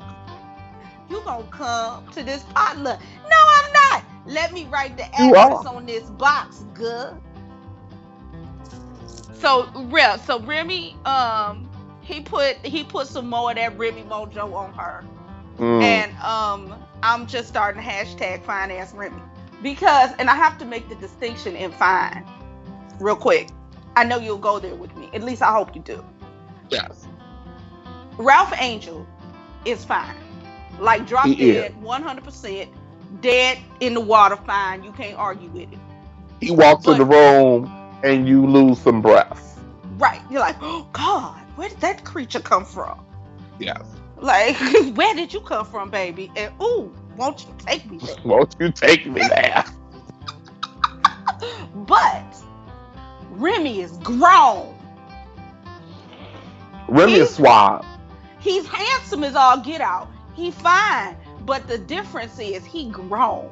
[1.08, 3.00] You gonna come to this potluck?
[3.00, 4.04] No, I'm not.
[4.26, 7.14] Let me write the address on this box, good.
[9.34, 11.68] So real, so Remy, um,
[12.00, 15.04] he put he put some more of that Remy mojo on her,
[15.58, 15.82] mm.
[15.82, 19.20] and um, I'm just starting hashtag finance Remy
[19.62, 22.24] because, and I have to make the distinction in fine,
[23.02, 23.48] real quick.
[23.96, 25.10] I know you'll go there with me.
[25.12, 26.04] At least I hope you do.
[26.70, 27.06] Yes.
[28.16, 29.06] Ralph Angel
[29.64, 30.16] is fine.
[30.80, 32.68] Like drop dead, 100%
[33.20, 34.82] dead in the water, fine.
[34.82, 35.78] You can't argue with it.
[36.40, 37.70] He walks but, in the room
[38.02, 39.60] and you lose some breath.
[39.98, 40.20] Right.
[40.30, 43.04] You're like, oh God, where did that creature come from?
[43.58, 43.82] Yes.
[44.16, 44.56] Like,
[44.94, 46.32] where did you come from, baby?
[46.36, 48.16] And ooh, won't you take me there?
[48.24, 49.64] won't you take me there?
[51.74, 52.31] but
[53.42, 54.72] Remy is grown.
[56.88, 57.84] Remy he's, is suave.
[58.38, 60.08] He's handsome as all get out.
[60.34, 61.16] He fine.
[61.44, 63.50] But the difference is he grown.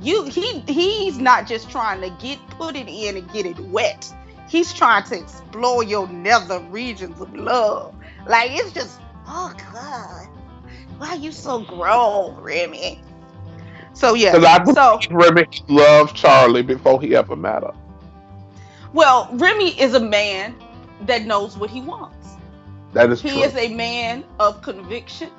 [0.00, 4.12] You he he's not just trying to get put it in and get it wet.
[4.50, 7.94] He's trying to explore your nether regions of love.
[8.26, 10.28] Like it's just, oh god,
[10.98, 13.00] why are you so grown, Remy?
[13.94, 17.72] So yeah, Because I so Remy loved Charlie before he ever met her.
[18.92, 20.56] Well, Remy is a man
[21.00, 22.38] that knows what he wants.
[22.92, 23.30] That is true.
[23.30, 23.42] He true.
[23.42, 25.30] is a man of conviction.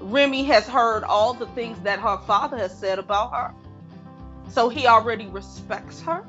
[0.00, 3.52] Remy has heard all the things that her father has said about her.
[4.48, 6.24] So he already respects her.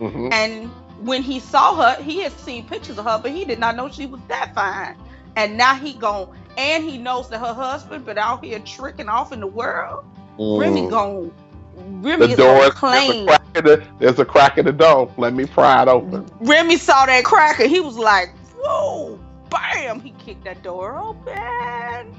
[0.00, 0.32] Mhm.
[0.32, 3.76] And when he saw her, he had seen pictures of her, but he did not
[3.76, 4.96] know she was that fine.
[5.36, 9.32] And now he gone, and he knows that her husband been out here tricking off
[9.32, 10.04] in the world.
[10.52, 10.88] Remy Mm.
[10.88, 11.32] gone.
[11.78, 15.12] Remy The door is there's a, crack in the, there's a crack in the door.
[15.16, 16.26] Let me pry it open.
[16.40, 19.18] Remy saw that crack and He was like, whoa,
[19.50, 20.00] bam.
[20.00, 22.14] He kicked that door open.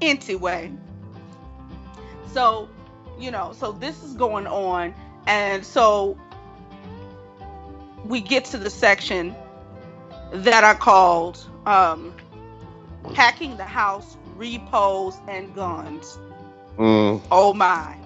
[0.00, 0.72] Anyway.
[2.32, 2.68] So,
[3.18, 4.94] you know, so this is going on.
[5.26, 6.18] And so
[8.04, 9.34] we get to the section
[10.32, 12.14] that I called um,
[13.14, 16.18] Hacking the House, Repos, and Guns.
[16.76, 17.20] Mm.
[17.30, 17.96] Oh my.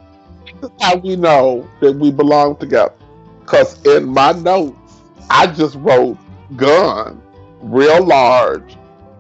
[0.81, 2.95] How we know that we belong together?
[3.41, 6.19] Because in my notes, I just wrote
[6.57, 7.23] gun
[7.61, 8.77] real large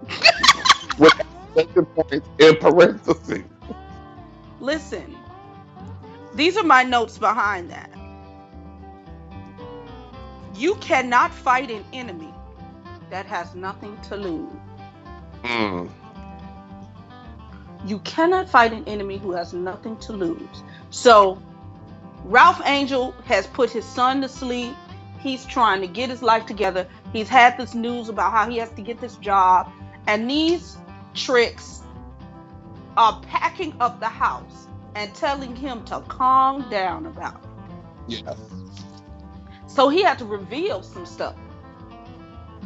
[0.99, 1.12] with
[1.57, 3.45] exclamation points in parentheses.
[4.61, 5.16] Listen,
[6.35, 7.91] these are my notes behind that.
[10.55, 12.33] You cannot fight an enemy
[13.11, 14.53] that has nothing to lose.
[15.43, 15.91] Mm.
[17.85, 20.62] You cannot fight an enemy who has nothing to lose.
[20.91, 21.41] So,
[22.24, 24.74] Ralph Angel has put his son to sleep.
[25.18, 26.87] He's trying to get his life together.
[27.12, 29.70] He's had this news about how he has to get this job.
[30.07, 30.76] And these
[31.14, 31.83] tricks
[32.97, 38.22] are packing up the house and telling him to calm down about it.
[38.24, 38.39] Yes.
[39.66, 41.35] So he had to reveal some stuff.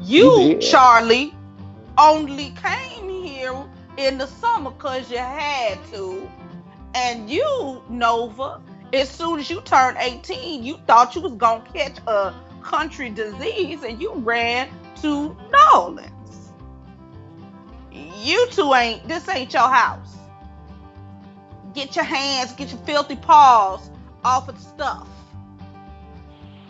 [0.02, 0.60] You, did.
[0.60, 1.34] Charlie,
[1.96, 3.54] only came here
[3.96, 6.32] in the summer because you had to.
[6.94, 11.72] And you, Nova, as soon as you turned 18, you thought you was going to
[11.72, 16.52] catch a country disease and you ran to Nolans.
[17.90, 20.30] You two ain't, this ain't your house.
[21.74, 23.90] Get your hands, get your filthy paws
[24.24, 25.08] off of the stuff.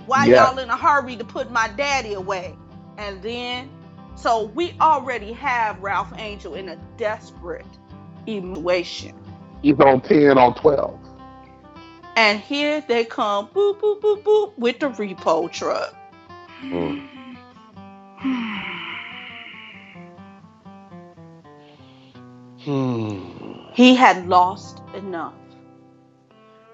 [0.07, 0.35] Why Yeah.
[0.35, 2.61] y'all in a hurry to put my daddy away?
[2.99, 3.76] And then,
[4.17, 7.79] so we already have Ralph Angel in a desperate
[8.27, 9.15] situation.
[9.63, 11.01] He's on 10 on 12.
[12.17, 15.95] And here they come, boop, boop, boop, boop, with the repo truck.
[16.63, 17.09] Mm.
[22.65, 23.55] Hmm.
[23.73, 25.35] He had lost enough.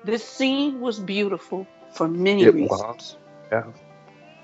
[0.05, 2.70] This scene was beautiful for many It reasons.
[2.70, 3.18] was.
[3.53, 3.64] Yeah.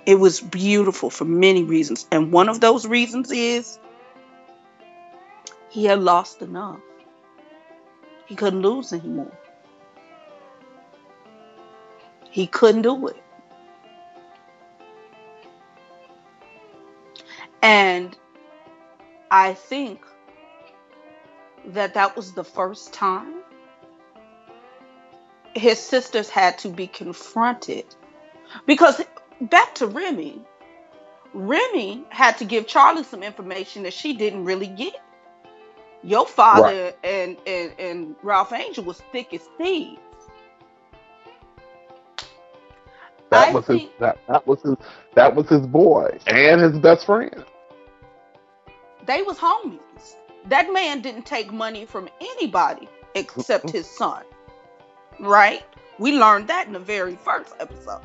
[0.08, 2.06] It was beautiful for many reasons.
[2.10, 3.78] And one of those reasons is
[5.68, 6.80] he had lost enough.
[8.24, 9.30] He couldn't lose anymore.
[12.30, 13.22] He couldn't do it.
[17.60, 18.16] And
[19.30, 20.00] I think
[21.66, 23.42] that that was the first time
[25.54, 27.84] his sisters had to be confronted
[28.64, 29.02] because
[29.40, 30.40] back to Remy.
[31.34, 34.94] Remy had to give Charlie some information that she didn't really get.
[36.02, 40.00] Your father and, and and Ralph Angel was thick as thieves.
[43.30, 44.76] That I was his that, that was his
[45.14, 47.44] that was his boy and his best friend.
[49.06, 49.80] They was homies.
[50.46, 54.22] That man didn't take money from anybody except his son.
[55.18, 55.64] Right?
[55.98, 58.02] We learned that in the very first episode.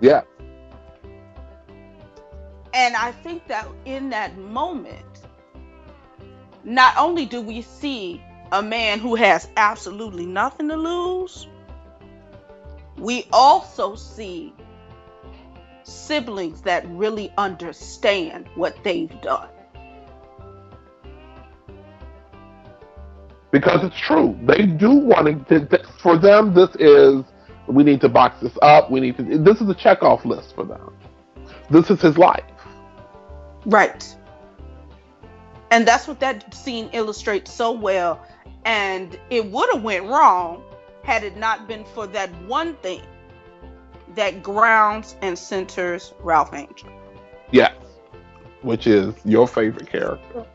[0.00, 0.22] Yeah.
[2.78, 5.26] And I think that in that moment,
[6.62, 8.22] not only do we see
[8.52, 11.48] a man who has absolutely nothing to lose,
[12.96, 14.54] we also see
[15.82, 19.48] siblings that really understand what they've done.
[23.50, 24.38] because it's true.
[24.44, 25.80] They do want to.
[25.98, 27.24] For them, this is
[27.66, 28.90] we need to box this up.
[28.90, 29.38] We need to.
[29.38, 30.94] This is a checkoff list for them.
[31.70, 32.44] This is his life.
[33.68, 34.16] Right.
[35.70, 38.26] And that's what that scene illustrates so well.
[38.64, 40.62] And it would have went wrong
[41.04, 43.02] had it not been for that one thing
[44.14, 46.88] that grounds and centers Ralph Angel.
[47.50, 47.74] Yes,
[48.62, 50.46] which is your favorite character.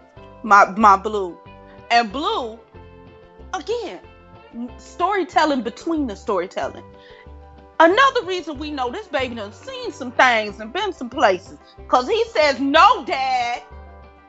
[0.42, 1.38] My my blue.
[1.92, 2.60] And blue,
[3.54, 4.00] again,
[4.78, 6.84] storytelling between the storytelling.
[7.80, 11.58] Another reason we know this baby done seen some things and been some places.
[11.88, 13.64] Cause he says, no, dad.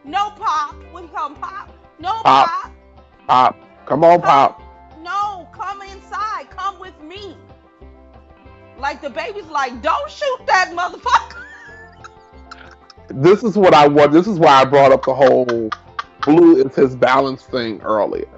[0.04, 0.74] No pop.
[0.90, 1.36] What do you call him?
[1.36, 1.72] Pop.
[1.98, 2.24] No pop.
[2.24, 2.72] Pop.
[3.28, 3.56] Pop.
[3.86, 4.62] Come on, Pop.
[5.02, 6.50] No, come inside.
[6.50, 7.36] Come with me.
[8.78, 11.40] Like the baby's like, don't shoot that motherfucker.
[13.10, 14.12] This is what I want.
[14.12, 15.70] This is why I brought up the whole
[16.24, 18.28] blue is his balance thing earlier.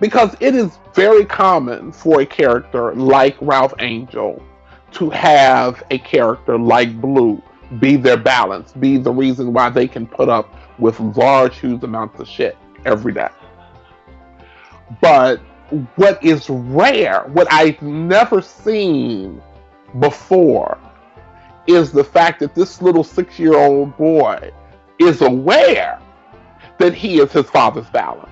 [0.00, 4.42] Because it is very common for a character like Ralph Angel
[4.92, 7.42] to have a character like Blue
[7.80, 12.20] be their balance, be the reason why they can put up with large, huge amounts
[12.20, 13.28] of shit every day.
[15.00, 15.40] But
[15.96, 19.42] what is rare, what I've never seen
[19.98, 20.78] before,
[21.66, 24.52] is the fact that this little six year old boy
[24.98, 26.00] is aware
[26.78, 28.30] that he is his father's balance.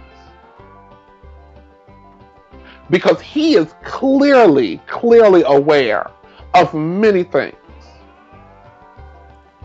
[2.90, 6.10] Because he is clearly, clearly aware
[6.54, 7.56] of many things.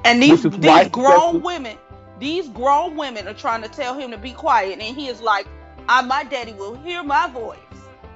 [0.06, 1.78] And these Which is why these grown women,
[2.20, 5.48] these grown women are trying to tell him to be quiet, and he is like,
[5.90, 7.60] I, "My daddy will hear my voice."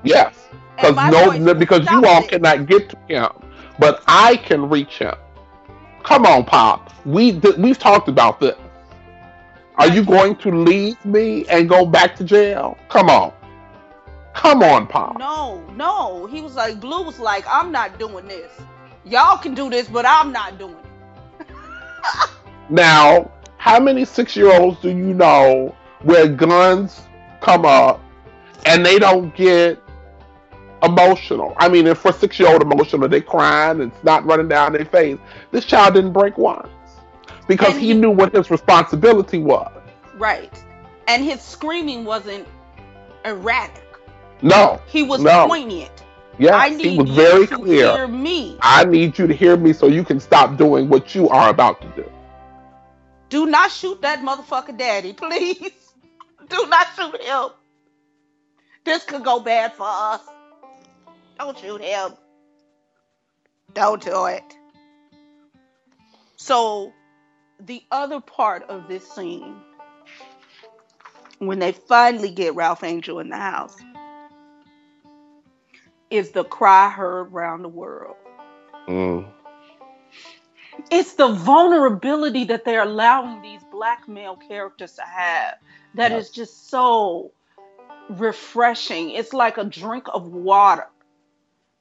[0.03, 0.47] Yes.
[0.77, 2.29] Because no, because you all it.
[2.29, 3.29] cannot get to him,
[3.77, 5.15] but I can reach him.
[6.03, 6.91] Come on, Pop.
[7.05, 8.57] We th- we've talked about this.
[9.75, 12.77] Are you going to leave me and go back to jail?
[12.89, 13.33] Come on,
[14.33, 15.17] come on, Pop.
[15.17, 16.25] No, no.
[16.27, 18.51] He was like, Blue was like, I'm not doing this.
[19.05, 20.75] Y'all can do this, but I'm not doing
[21.39, 21.47] it.
[22.69, 27.01] Now, how many six-year-olds do you know where guns
[27.41, 28.01] come up
[28.65, 29.79] and they don't get
[30.81, 31.53] emotional?
[31.57, 35.17] I mean, if for six-year-old emotional, they crying and it's not running down their face.
[35.51, 36.69] This child didn't break once
[37.47, 39.71] because he he- knew what his responsibility was.
[40.15, 40.63] Right.
[41.07, 42.47] And his screaming wasn't
[43.25, 43.90] erratic.
[44.41, 45.47] No, He was No.
[45.47, 45.91] poignant.
[46.39, 47.91] yes, I he need was you very to clear.
[47.93, 48.57] hear me.
[48.61, 51.81] I need you to hear me so you can stop doing what you are about
[51.81, 52.11] to do.
[53.29, 55.71] Do not shoot that motherfucker daddy, please.
[56.49, 57.49] Do not shoot him.
[58.83, 60.21] This could go bad for us.
[61.37, 62.11] Don't shoot him.
[63.73, 64.43] Don't do it.
[66.35, 66.91] So,
[67.59, 69.55] the other part of this scene,
[71.37, 73.77] when they finally get Ralph Angel in the house,
[76.11, 78.15] is the cry heard around the world.
[78.87, 79.25] Mm.
[80.89, 85.55] it's the vulnerability that they're allowing these black male characters to have
[85.93, 87.31] that is just so
[88.09, 89.11] refreshing.
[89.11, 90.87] It's like a drink of water.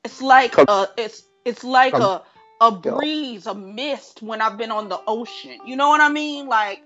[0.05, 2.23] It's like Come- a it's it's like come- a
[2.61, 5.59] a breeze, a mist when I've been on the ocean.
[5.65, 6.47] You know what I mean?
[6.47, 6.83] Like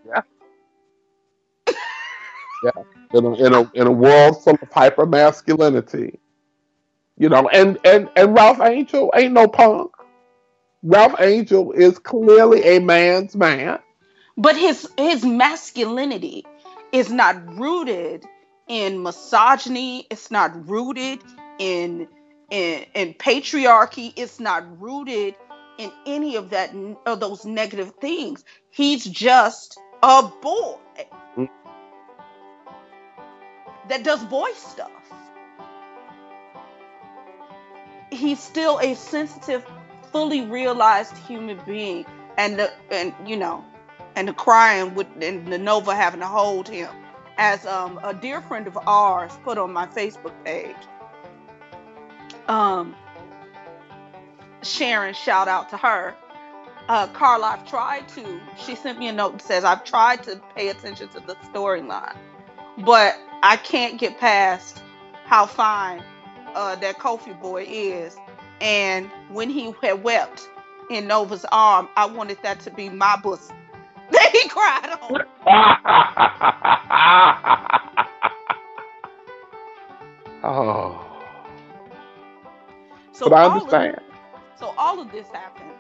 [3.13, 6.19] in a, in a in a world full of hyper masculinity.
[7.19, 9.93] You know, and and and Ralph Angel ain't no punk.
[10.83, 13.79] Ralph Angel is clearly a man's man.
[14.37, 16.45] but his his masculinity
[16.93, 18.25] is not rooted
[18.69, 21.21] in misogyny it's not rooted
[21.59, 22.09] in
[22.51, 25.37] in, in patriarchy it's not rooted
[25.79, 26.75] in any of that
[27.07, 30.79] of those negative things he's just a boy
[31.39, 31.49] Mm.
[33.89, 34.94] that does boy stuff
[38.15, 39.65] he's still a sensitive
[40.13, 42.07] fully realized human being
[42.39, 43.65] and the and you know
[44.17, 46.89] and the crying with and the Nova having to hold him.
[47.37, 50.77] As um, a dear friend of ours put on my Facebook page,
[52.47, 52.95] um,
[54.63, 56.15] Sharon, shout out to her.
[56.89, 58.41] Uh, Carla, I've tried to.
[58.57, 62.17] She sent me a note that says I've tried to pay attention to the storyline,
[62.85, 64.81] but I can't get past
[65.25, 66.05] how fine
[66.55, 68.17] uh, that Kofi boy is.
[68.61, 70.49] And when he had wept
[70.91, 73.57] in Nova's arm, I wanted that to be my bosom
[74.11, 75.25] that he cried on.
[80.45, 81.05] oh,
[83.13, 83.97] So but I understand.
[83.97, 84.03] Of,
[84.59, 85.73] so all of this happens.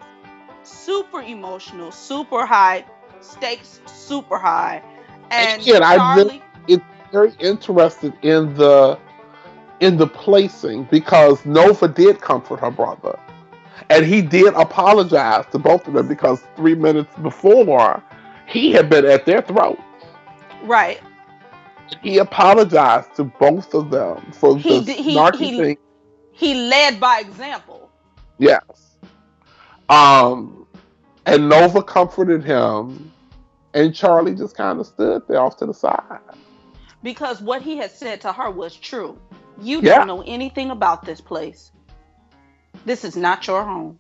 [0.62, 2.84] Super emotional, super high
[3.20, 4.82] stakes, super high,
[5.30, 6.42] and Again, I Charlie.
[7.12, 8.98] Very interested in the
[9.84, 13.18] in the placing because Nova did comfort her brother,
[13.90, 18.02] and he did apologize to both of them because three minutes before
[18.46, 19.78] he had been at their throat.
[20.64, 21.00] right.
[22.02, 25.78] He apologized to both of them for He the he- snarky he- thing.
[26.32, 27.90] He led by example.
[28.38, 28.96] Yes.
[29.90, 30.66] Um,
[31.26, 33.12] and Nova comforted him,
[33.74, 36.20] and Charlie just kind of stood there off to the side.
[37.02, 39.16] because what he had said to her was true.
[39.60, 39.98] You Yeah.
[39.98, 41.72] don't know anything about this place.
[42.84, 43.98] This is not your home.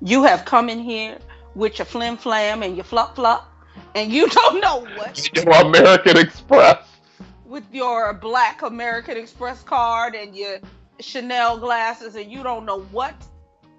[0.00, 1.18] You have come in here
[1.54, 3.52] with your flim flam and your flop flop,
[3.94, 5.28] and you don't know what.
[5.34, 6.78] Your American Express.
[7.44, 10.58] With your black American Express card and your
[11.00, 13.14] Chanel glasses, and you don't know what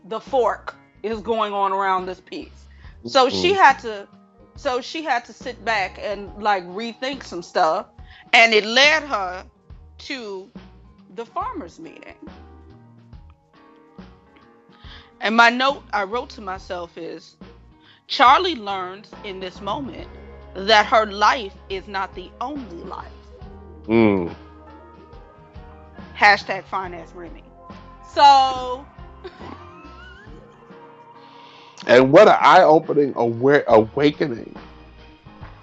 [0.06, 2.66] the fork is going on around this piece.
[3.06, 4.08] So she had to
[4.56, 7.88] so she had to sit back and like rethink some stuff
[8.34, 9.46] and it led her
[10.00, 10.50] to
[11.16, 12.16] the farmers meeting.
[15.20, 17.38] And my note I wrote to myself is
[18.08, 20.08] Charlie learns in this moment
[20.56, 23.12] that her life is not the only life.
[23.86, 24.36] Mm.
[26.18, 27.44] Hashtag finance Remy.
[28.14, 28.86] So
[31.88, 34.56] And what an eye-opening aware awakening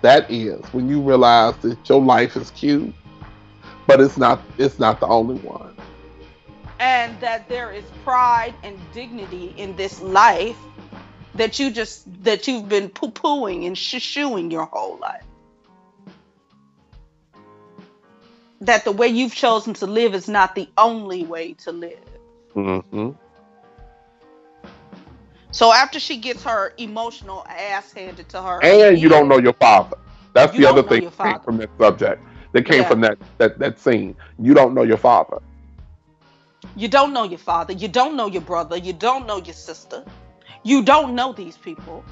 [0.02, 2.94] that is when you realize that your life is cute,
[3.86, 5.74] but it's not it's not the only one.
[6.80, 10.58] and that there is pride and dignity in this life
[11.34, 15.24] that you just that you've been poo-pooing and shoo-shooing your whole life.
[18.60, 22.04] That the way you've chosen to live is not the only way to live.
[22.54, 23.10] hmm
[25.52, 29.54] So after she gets her emotional ass handed to her, And you don't know your
[29.54, 29.96] father.
[30.34, 32.22] That's the other thing that came from that subject.
[32.52, 32.88] That came Yeah.
[32.88, 34.16] from that, that that scene.
[34.38, 35.38] You don't know your father.
[36.76, 37.72] You don't know your father.
[37.72, 38.76] You don't know your brother.
[38.76, 40.04] You don't know your sister.
[40.62, 42.04] You don't know these people.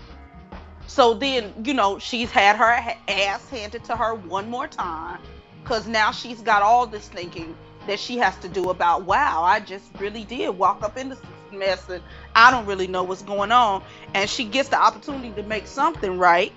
[0.86, 2.78] So then, you know, she's had her
[3.08, 5.20] ass handed to her one more time
[5.62, 7.56] because now she's got all this thinking
[7.86, 11.20] that she has to do about, wow, I just really did walk up in this
[11.52, 12.02] mess and
[12.34, 13.82] I don't really know what's going on.
[14.14, 16.52] And she gets the opportunity to make something right.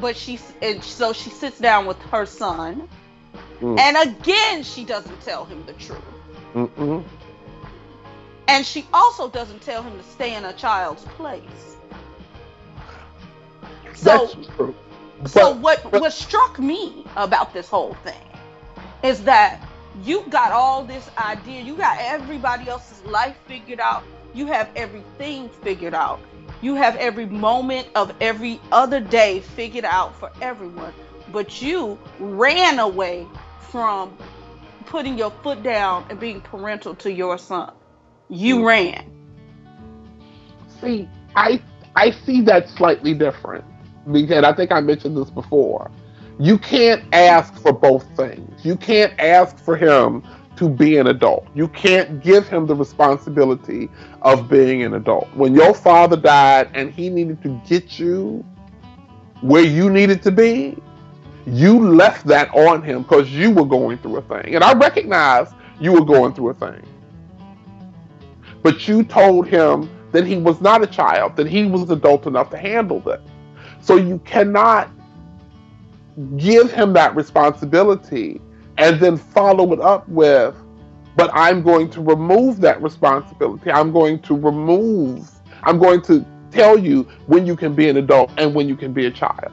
[0.00, 2.88] But she, and so she sits down with her son.
[3.60, 3.78] Mm.
[3.78, 6.02] And again, she doesn't tell him the truth.
[6.54, 7.04] Mm-mm.
[8.48, 11.42] And she also doesn't tell him to stay in a child's place.
[13.94, 14.74] So, That's true.
[15.26, 18.20] so what but- what struck me about this whole thing
[19.02, 24.46] is that you got all this idea, you got everybody else's life figured out, you
[24.46, 26.20] have everything figured out,
[26.60, 30.94] you have every moment of every other day figured out for everyone,
[31.28, 33.28] but you ran away
[33.58, 34.16] from
[34.86, 37.72] putting your foot down and being parental to your son.
[38.28, 38.64] You Mm.
[38.64, 39.04] ran.
[40.80, 41.62] See, I
[41.96, 43.64] I see that slightly different
[44.10, 45.90] because I think I mentioned this before.
[46.38, 48.64] You can't ask for both things.
[48.64, 50.24] You can't ask for him
[50.56, 51.46] to be an adult.
[51.54, 53.88] You can't give him the responsibility
[54.22, 55.28] of being an adult.
[55.34, 58.44] When your father died and he needed to get you
[59.40, 60.76] where you needed to be,
[61.46, 64.54] you left that on him because you were going through a thing.
[64.54, 65.48] And I recognize
[65.80, 66.82] you were going through a thing.
[68.62, 72.50] But you told him that he was not a child, that he was adult enough
[72.50, 73.20] to handle this.
[73.80, 74.88] So you cannot
[76.36, 78.40] give him that responsibility
[78.78, 80.54] and then follow it up with,
[81.16, 83.70] but I'm going to remove that responsibility.
[83.70, 85.30] I'm going to remove,
[85.62, 88.92] I'm going to tell you when you can be an adult and when you can
[88.92, 89.52] be a child.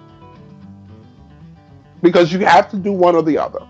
[2.01, 3.67] Because you have to do one or the other.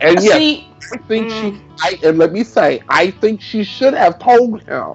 [0.00, 1.60] And yes, See, I think she, mm.
[1.80, 4.94] I, and let me say, I think she should have told him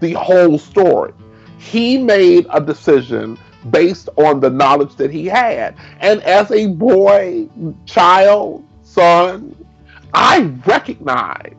[0.00, 1.12] the whole story.
[1.58, 3.36] He made a decision
[3.70, 5.74] based on the knowledge that he had.
[6.00, 7.48] And as a boy,
[7.86, 9.54] child, son,
[10.12, 11.54] I recognize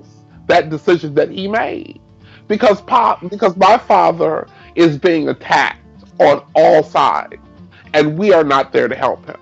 [0.47, 1.99] that decision that he made.
[2.47, 5.81] Because pop, because my father is being attacked
[6.19, 7.37] on all sides,
[7.93, 9.37] and we are not there to help him.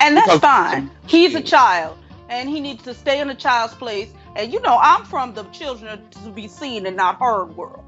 [0.00, 0.90] And that's Because- fine.
[1.06, 1.98] He's a child
[2.28, 4.12] and he needs to stay in a child's place.
[4.36, 7.84] And you know, I'm from the children to be seen and not heard world.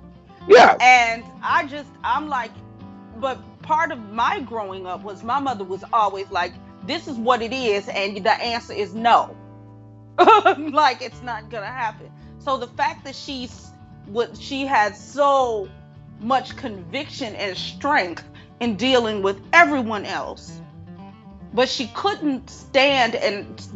[0.48, 0.76] Yeah.
[0.80, 2.50] And I just, I'm like,
[3.16, 3.38] but
[3.70, 6.52] part of my growing up was my mother was always like,
[6.88, 7.88] this is what it is.
[7.88, 9.36] And the answer is no.
[10.18, 12.10] like, it's not to happen.
[12.38, 13.70] So the fact that she's,
[14.06, 15.68] what she had so
[16.18, 18.24] much conviction and strength
[18.58, 20.60] in dealing with everyone else
[21.52, 23.66] but she couldn't stand and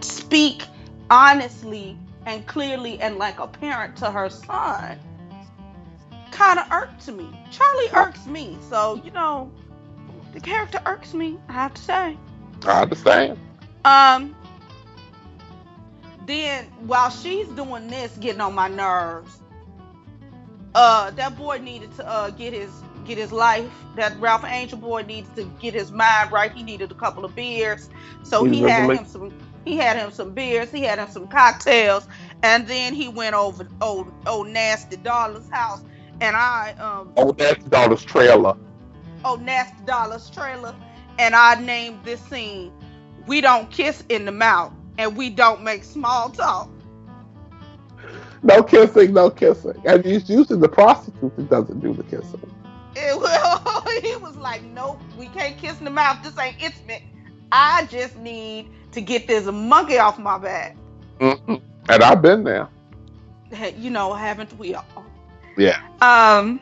[0.00, 0.64] speak
[1.10, 4.98] honestly and clearly and like a parent to her son
[6.32, 7.30] kind of irked me.
[7.50, 9.52] Charlie irks me so you know
[10.32, 12.18] the character irks me i have to say.
[12.64, 13.38] I understand.
[13.84, 14.36] um
[16.26, 19.42] then while she's doing this getting on my nerves
[20.74, 25.02] uh that boy needed to uh get his get his life that ralph angel boy
[25.02, 26.52] needs to get his mind right.
[26.52, 27.90] He needed a couple of beers
[28.22, 29.32] so He he had him some
[29.64, 32.06] he had him some beers he had him some cocktails
[32.42, 35.82] And then he went over old old nasty Dollar's house,
[36.22, 38.56] and I um Oh, that's Dollar's trailer.
[39.24, 40.74] oh nasty Dollar's trailer,
[41.18, 42.72] and I named this scene
[43.26, 46.70] "We Don't Kiss in the Mouth" and "We Don't Make Small Talk."
[48.42, 49.80] No kissing, no kissing.
[49.84, 52.42] And it's usually the prostitute that doesn't do the kissing.
[52.96, 56.22] It was, he was like, "Nope, we can't kiss in the mouth.
[56.22, 57.02] This ain't intimate.
[57.52, 60.76] I just need to get this monkey off my back."
[61.20, 61.62] Mm-mm.
[61.88, 62.68] And I've been there.
[63.76, 65.11] You know, haven't we all?
[65.56, 65.80] Yeah.
[66.00, 66.60] Um,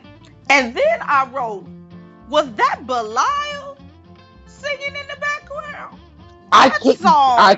[0.49, 1.67] and then I wrote,
[2.27, 3.77] "Was that Bilal
[4.45, 5.99] singing in the background?"
[6.51, 6.99] I That couldn't.
[7.01, 7.37] song.
[7.37, 7.57] I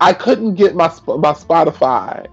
[0.00, 2.26] I couldn't get my my Spotify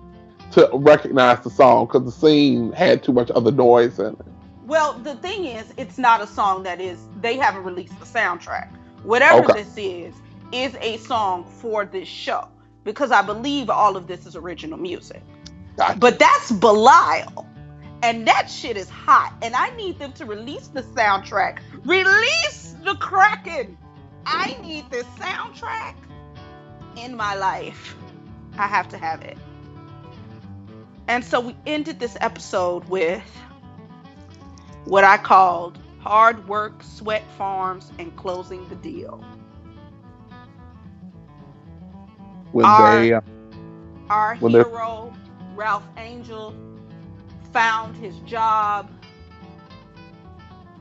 [0.51, 4.27] to recognize the song because the scene had too much other noise in it.
[4.63, 7.07] Well, the thing is, it's not a song that is.
[7.15, 8.69] They haven't released the soundtrack.
[9.03, 9.53] Whatever Okay.
[9.53, 12.49] this is, is a song for this show
[12.83, 15.23] because I believe all of this is original music.
[15.77, 15.99] Gotcha.
[15.99, 17.47] But that's Bilal.
[18.03, 19.33] And that shit is hot.
[19.41, 21.59] And I need them to release the soundtrack.
[21.85, 23.77] Release the Kraken.
[24.25, 25.95] I need this soundtrack
[26.97, 27.95] in my life.
[28.57, 29.37] I have to have it.
[31.07, 33.23] And so we ended this episode with
[34.83, 39.23] what I called hard work, sweat farms, and closing the deal.
[42.51, 43.21] when Our- they uh,
[44.09, 45.13] Our hero,
[45.55, 46.53] Ralph Angel,
[47.53, 48.89] found his job.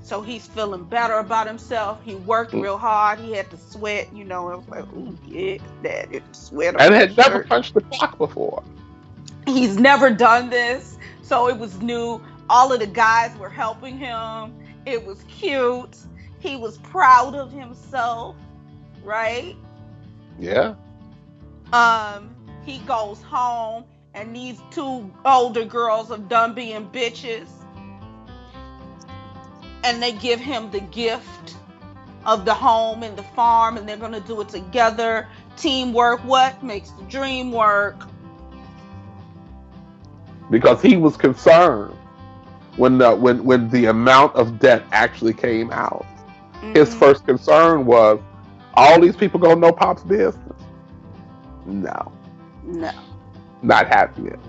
[0.01, 2.03] So he's feeling better about himself.
[2.05, 3.20] He worked real hard.
[3.20, 4.51] He had to sweat, you know.
[4.51, 6.75] It was like, ooh, yeah, dad, it sweat.
[6.79, 8.62] and had never punched the clock before.
[9.47, 12.20] He's never done this, so it was new.
[12.51, 14.55] All of the guys were helping him.
[14.87, 15.97] It was cute.
[16.41, 18.35] He was proud of himself,
[19.05, 19.57] right?
[20.39, 20.75] Yeah.
[21.73, 23.85] Um, he goes home,
[24.15, 27.49] and these two older girls have done being bitches,
[29.85, 31.57] and they give him the gift
[32.25, 35.29] of the home and the farm, and they're gonna do it together.
[35.57, 38.07] Teamwork, what makes the dream work?
[40.51, 41.97] because he was concerned
[42.77, 46.07] when the when when the amount of debt actually came out.
[46.75, 46.99] His Mhm.
[46.99, 48.21] first concern was,
[48.75, 50.59] all these people gonna know Pop's business.
[51.65, 52.13] No,
[52.63, 52.91] no.
[53.63, 54.33] Not happening.
[54.33, 54.41] it.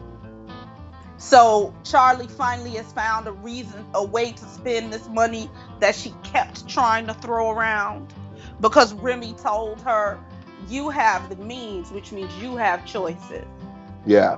[1.18, 5.50] So Charlie finally has found a reason, a way to spend this money
[5.80, 8.14] that she kept trying to throw around
[8.60, 10.20] because Remy told her,
[10.68, 13.46] "You have the means, which means you have choices."
[14.06, 14.38] Yeah.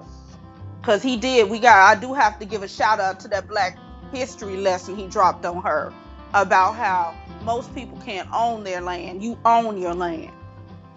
[0.81, 1.49] Because he did.
[1.49, 1.97] We got.
[1.97, 3.79] I do have to give a shout out to that Black
[4.11, 5.91] History lesson he dropped on her
[6.33, 9.23] about how most people can't own their land.
[9.23, 10.31] You own your land,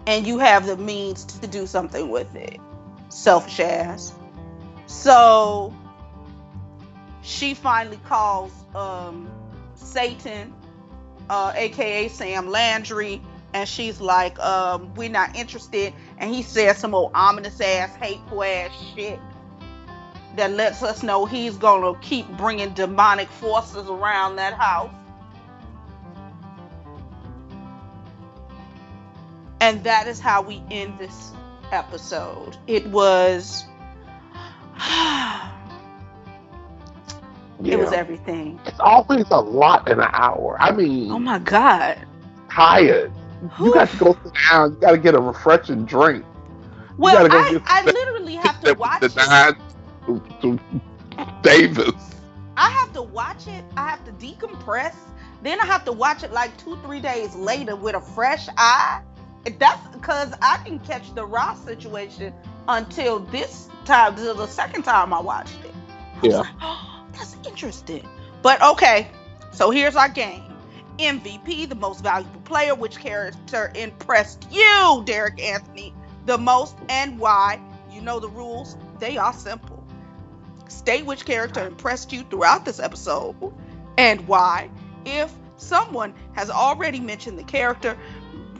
[0.07, 2.61] and you have the means to do something with it.
[3.09, 4.13] Selfish ass.
[4.87, 5.75] So
[7.23, 9.31] she finally calls um,
[9.75, 10.55] Satan,
[11.29, 13.21] uh, aka Sam Landry,
[13.53, 18.43] and she's like, um, "We're not interested." And he says some old ominous ass, hateful
[18.43, 19.21] ass shit
[20.37, 24.91] that lets us know he's gonna keep bringing demonic forces around that house.
[29.61, 31.33] And that is how we end this
[31.73, 32.57] episode.
[32.67, 33.65] It was.
[34.79, 35.53] Yeah.
[37.65, 38.61] It was everything.
[38.67, 40.57] it's always a lot in an hour.
[40.61, 41.99] I mean, Oh my god.
[42.51, 43.13] tired.
[43.61, 44.75] You got to go sit down.
[44.75, 46.25] You got to get a refreshing drink.
[46.97, 49.57] Well, go I, I literally have to watch it.
[50.07, 50.61] to, to
[51.43, 52.15] Davis.
[52.57, 53.65] I have to watch it.
[53.77, 54.95] I have to decompress.
[55.43, 59.03] Then I have to watch it like two, three days later with a fresh eye.
[59.49, 62.35] That's because I didn't catch the Ross situation
[62.69, 65.75] until this time, until the second time I watched it.
[66.23, 66.39] I Yeah.
[66.39, 68.07] like, oh, that's interesting.
[68.43, 69.11] But okay,
[69.53, 70.43] so here's our game.
[70.99, 72.75] MVP, the most valuable player.
[72.75, 75.95] Which character impressed you, Derek Anthony,
[76.27, 77.61] the most and why?
[77.91, 78.77] You know the rules.
[78.99, 79.85] They are simple.
[80.69, 83.37] State which character impressed you throughout this episode
[83.97, 84.71] and why.
[85.05, 87.97] If someone has already mentioned the character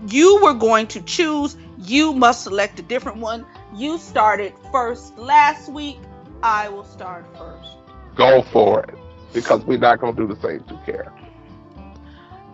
[0.07, 3.47] you were going to choose, you must select a different one.
[3.75, 5.99] You started first last week.
[6.43, 7.77] I will start first.
[8.15, 8.95] Go for it.
[9.33, 11.29] Because we're not going to do the same two characters.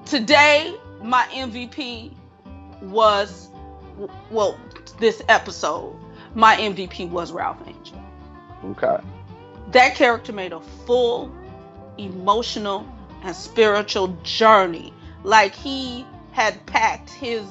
[0.04, 2.12] Today, my MVP
[2.82, 3.48] was,
[4.30, 4.58] well,
[4.98, 5.96] this episode,
[6.34, 8.02] my MVP was Ralph Angel.
[8.64, 8.98] Okay.
[9.72, 11.32] that character made a full
[11.98, 12.86] emotional
[13.22, 14.92] and spiritual journey
[15.22, 17.46] like he had packed his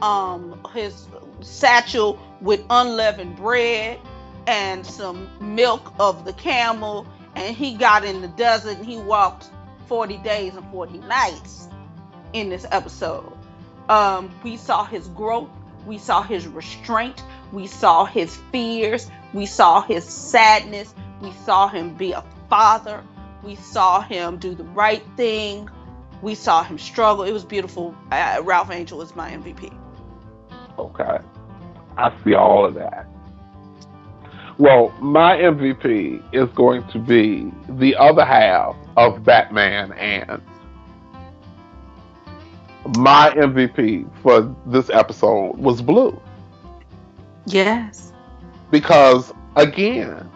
[0.00, 1.06] um his
[1.40, 3.98] satchel with unleavened bread
[4.46, 9.50] and some milk of the camel, and he got in the desert and he walked
[9.86, 11.68] 40 days and 40 nights
[12.32, 13.32] in this episode.
[13.88, 15.50] Um, we saw his growth,
[15.84, 17.22] we saw his restraint,
[17.52, 23.02] we saw his fears, we saw his sadness, we saw him be a father,
[23.42, 25.68] we saw him do the right thing,
[26.22, 27.24] we saw him struggle.
[27.24, 27.94] It was beautiful.
[28.10, 29.76] Uh, Ralph Angel was my MVP.
[30.78, 31.18] Okay.
[31.96, 33.06] I see all of that.
[34.58, 40.42] Well, my MVP is going to be the other half of Batman and
[42.98, 46.20] my MVP for this episode was Blue.
[47.46, 48.12] Yes.
[48.70, 50.28] Because again,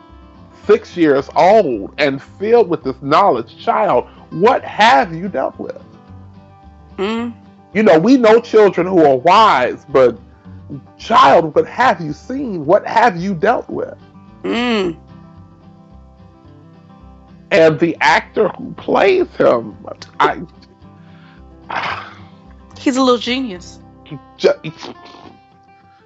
[0.66, 4.09] six years old and filled with this knowledge, child,
[4.41, 5.80] what have you dealt with?
[6.97, 7.35] Mm.
[7.72, 10.18] You know, we know children who are wise, but
[10.97, 12.66] child, what have you seen?
[12.66, 13.97] What have you dealt with?
[14.43, 14.99] Mm.
[17.51, 19.76] And the actor who plays him,
[20.18, 20.43] I.
[22.78, 23.78] He's a little genius.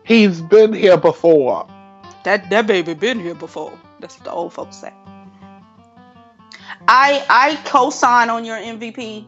[0.05, 1.67] He's been here before.
[2.25, 3.73] That that baby been here before.
[4.01, 4.93] That's what the old folks say.
[6.89, 9.27] I I co-sign on your MVP.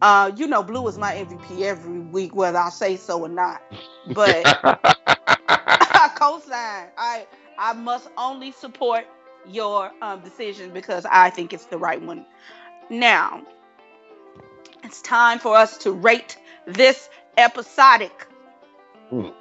[0.00, 3.62] Uh, you know, Blue is my MVP every week, whether I say so or not.
[4.06, 4.46] But
[5.48, 6.88] I co-sign.
[6.96, 7.26] I
[7.58, 9.04] I must only support
[9.46, 12.26] your um, decision because I think it's the right one.
[12.90, 13.42] Now,
[14.84, 18.26] it's time for us to rate this episodic.
[19.12, 19.34] Mm.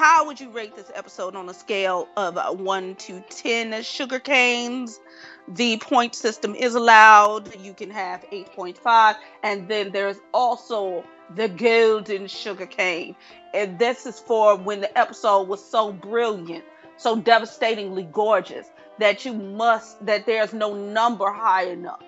[0.00, 4.18] How would you rate this episode on a scale of uh, 1 to 10 sugar
[4.18, 4.98] canes?
[5.46, 7.54] The point system is allowed.
[7.56, 9.16] You can have 8.5.
[9.42, 11.04] And then there's also
[11.36, 13.14] the golden sugar cane.
[13.52, 16.64] And this is for when the episode was so brilliant,
[16.96, 18.70] so devastatingly gorgeous
[19.00, 22.02] that you must, that there's no number high enough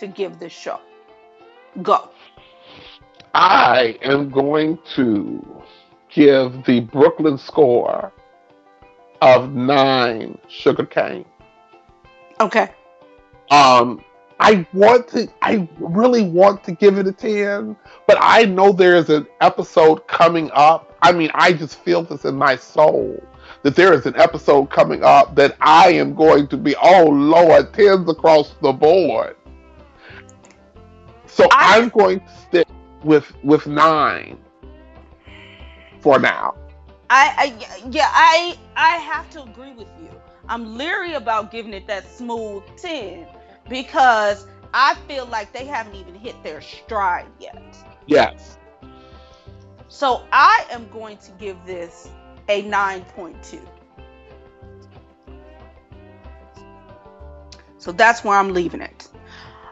[0.00, 0.80] to give this show.
[1.80, 2.10] Go.
[3.34, 5.62] I am going to
[6.16, 8.10] give the Brooklyn score
[9.20, 11.26] of nine sugar cane.
[12.40, 12.70] Okay.
[13.50, 14.02] Um,
[14.40, 19.10] I want to, I really want to give it a 10, but I know there's
[19.10, 20.96] an episode coming up.
[21.02, 23.22] I mean, I just feel this in my soul
[23.62, 27.72] that there is an episode coming up that I am going to be, oh Lord,
[27.72, 29.36] 10s across the board.
[31.26, 32.68] So I- I'm going to stick
[33.04, 34.38] with with nine
[36.00, 36.54] for now.
[37.08, 40.10] I, I yeah, I I have to agree with you.
[40.48, 43.26] I'm leery about giving it that smooth 10
[43.68, 47.76] because I feel like they haven't even hit their stride yet.
[48.06, 48.58] Yes.
[49.88, 52.08] So I am going to give this
[52.48, 53.60] a 9.2.
[57.78, 59.08] So that's where I'm leaving it.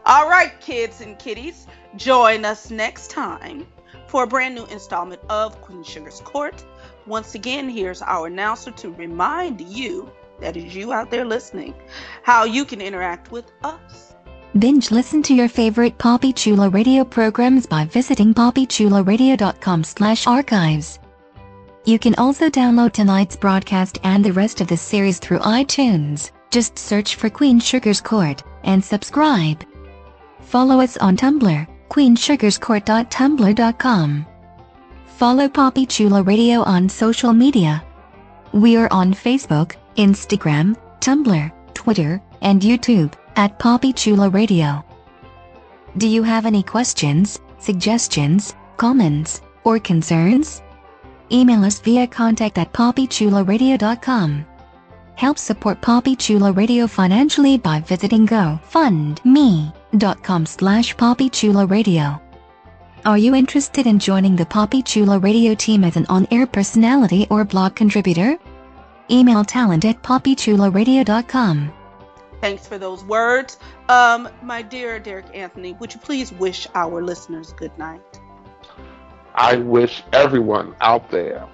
[0.07, 1.67] All right, kids and kitties,
[1.97, 3.67] join us next time
[4.15, 6.65] for a brand new installment of Queen Sugar's Court.
[7.05, 10.09] Once again, here's our announcer to remind you,
[10.39, 11.75] that is you out there listening,
[12.23, 14.15] how you can interact with us.
[14.57, 21.01] Binge listen to your favorite Poppy Chulo radio programs by visiting poppychuloradio.com slash archives.
[21.85, 26.31] You can also download tonight's broadcast and the rest of the series through iTunes.
[26.53, 29.65] Just search for Queen Sugar's Court and subscribe.
[30.39, 34.27] Follow us on Tumblr, queensugarscourt.tumblr.com.
[35.07, 37.83] Follow Poppy Chulo Radio on social media.
[38.53, 44.85] We are on Facebook, Instagram, Tumblr, Twitter, and YouTube at Poppy Chulo Radio.
[45.97, 50.63] Do you have any questions, suggestions, comments, or concerns?
[51.31, 54.47] Email us via contact at poppychuloradio.com.
[55.17, 62.21] Help support Poppy Chulo Radio financially by visiting gofundme.com slash poppychuloradio.
[63.05, 67.45] Are you interested in joining the Poppy Chulo Radio team as an on-air personality or
[67.45, 68.37] blog contributor?
[69.11, 71.73] Email talent at poppychuloradio.com.
[72.41, 73.59] Thanks for those words.
[73.89, 78.21] Um, my dear Derek Anthony, would you please wish our listeners good night?
[79.35, 81.47] I wish everyone out there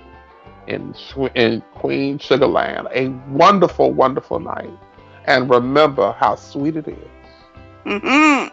[0.71, 0.95] in
[1.35, 4.71] in Queen Sugarland a wonderful, wonderful night,
[5.27, 7.11] and remember how sweet it is.
[7.87, 8.51] Mhm.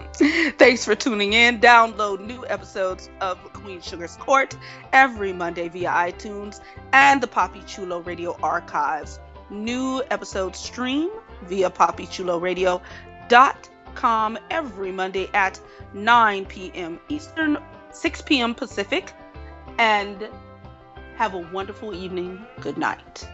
[0.57, 1.59] Thanks for tuning in.
[1.59, 4.55] Download new episodes of Queen Sugar's Court
[4.93, 6.61] every Monday via iTunes
[6.93, 9.19] and the Poppy Chulo Radio archives.
[9.49, 11.09] New episodes stream
[11.43, 15.59] via poppychuloradio.com every Monday at
[15.93, 16.99] 9 p.m.
[17.09, 17.57] Eastern,
[17.91, 18.55] 6 p.m.
[18.55, 19.11] Pacific.
[19.77, 20.29] And
[21.17, 22.45] have a wonderful evening.
[22.61, 23.27] Good night.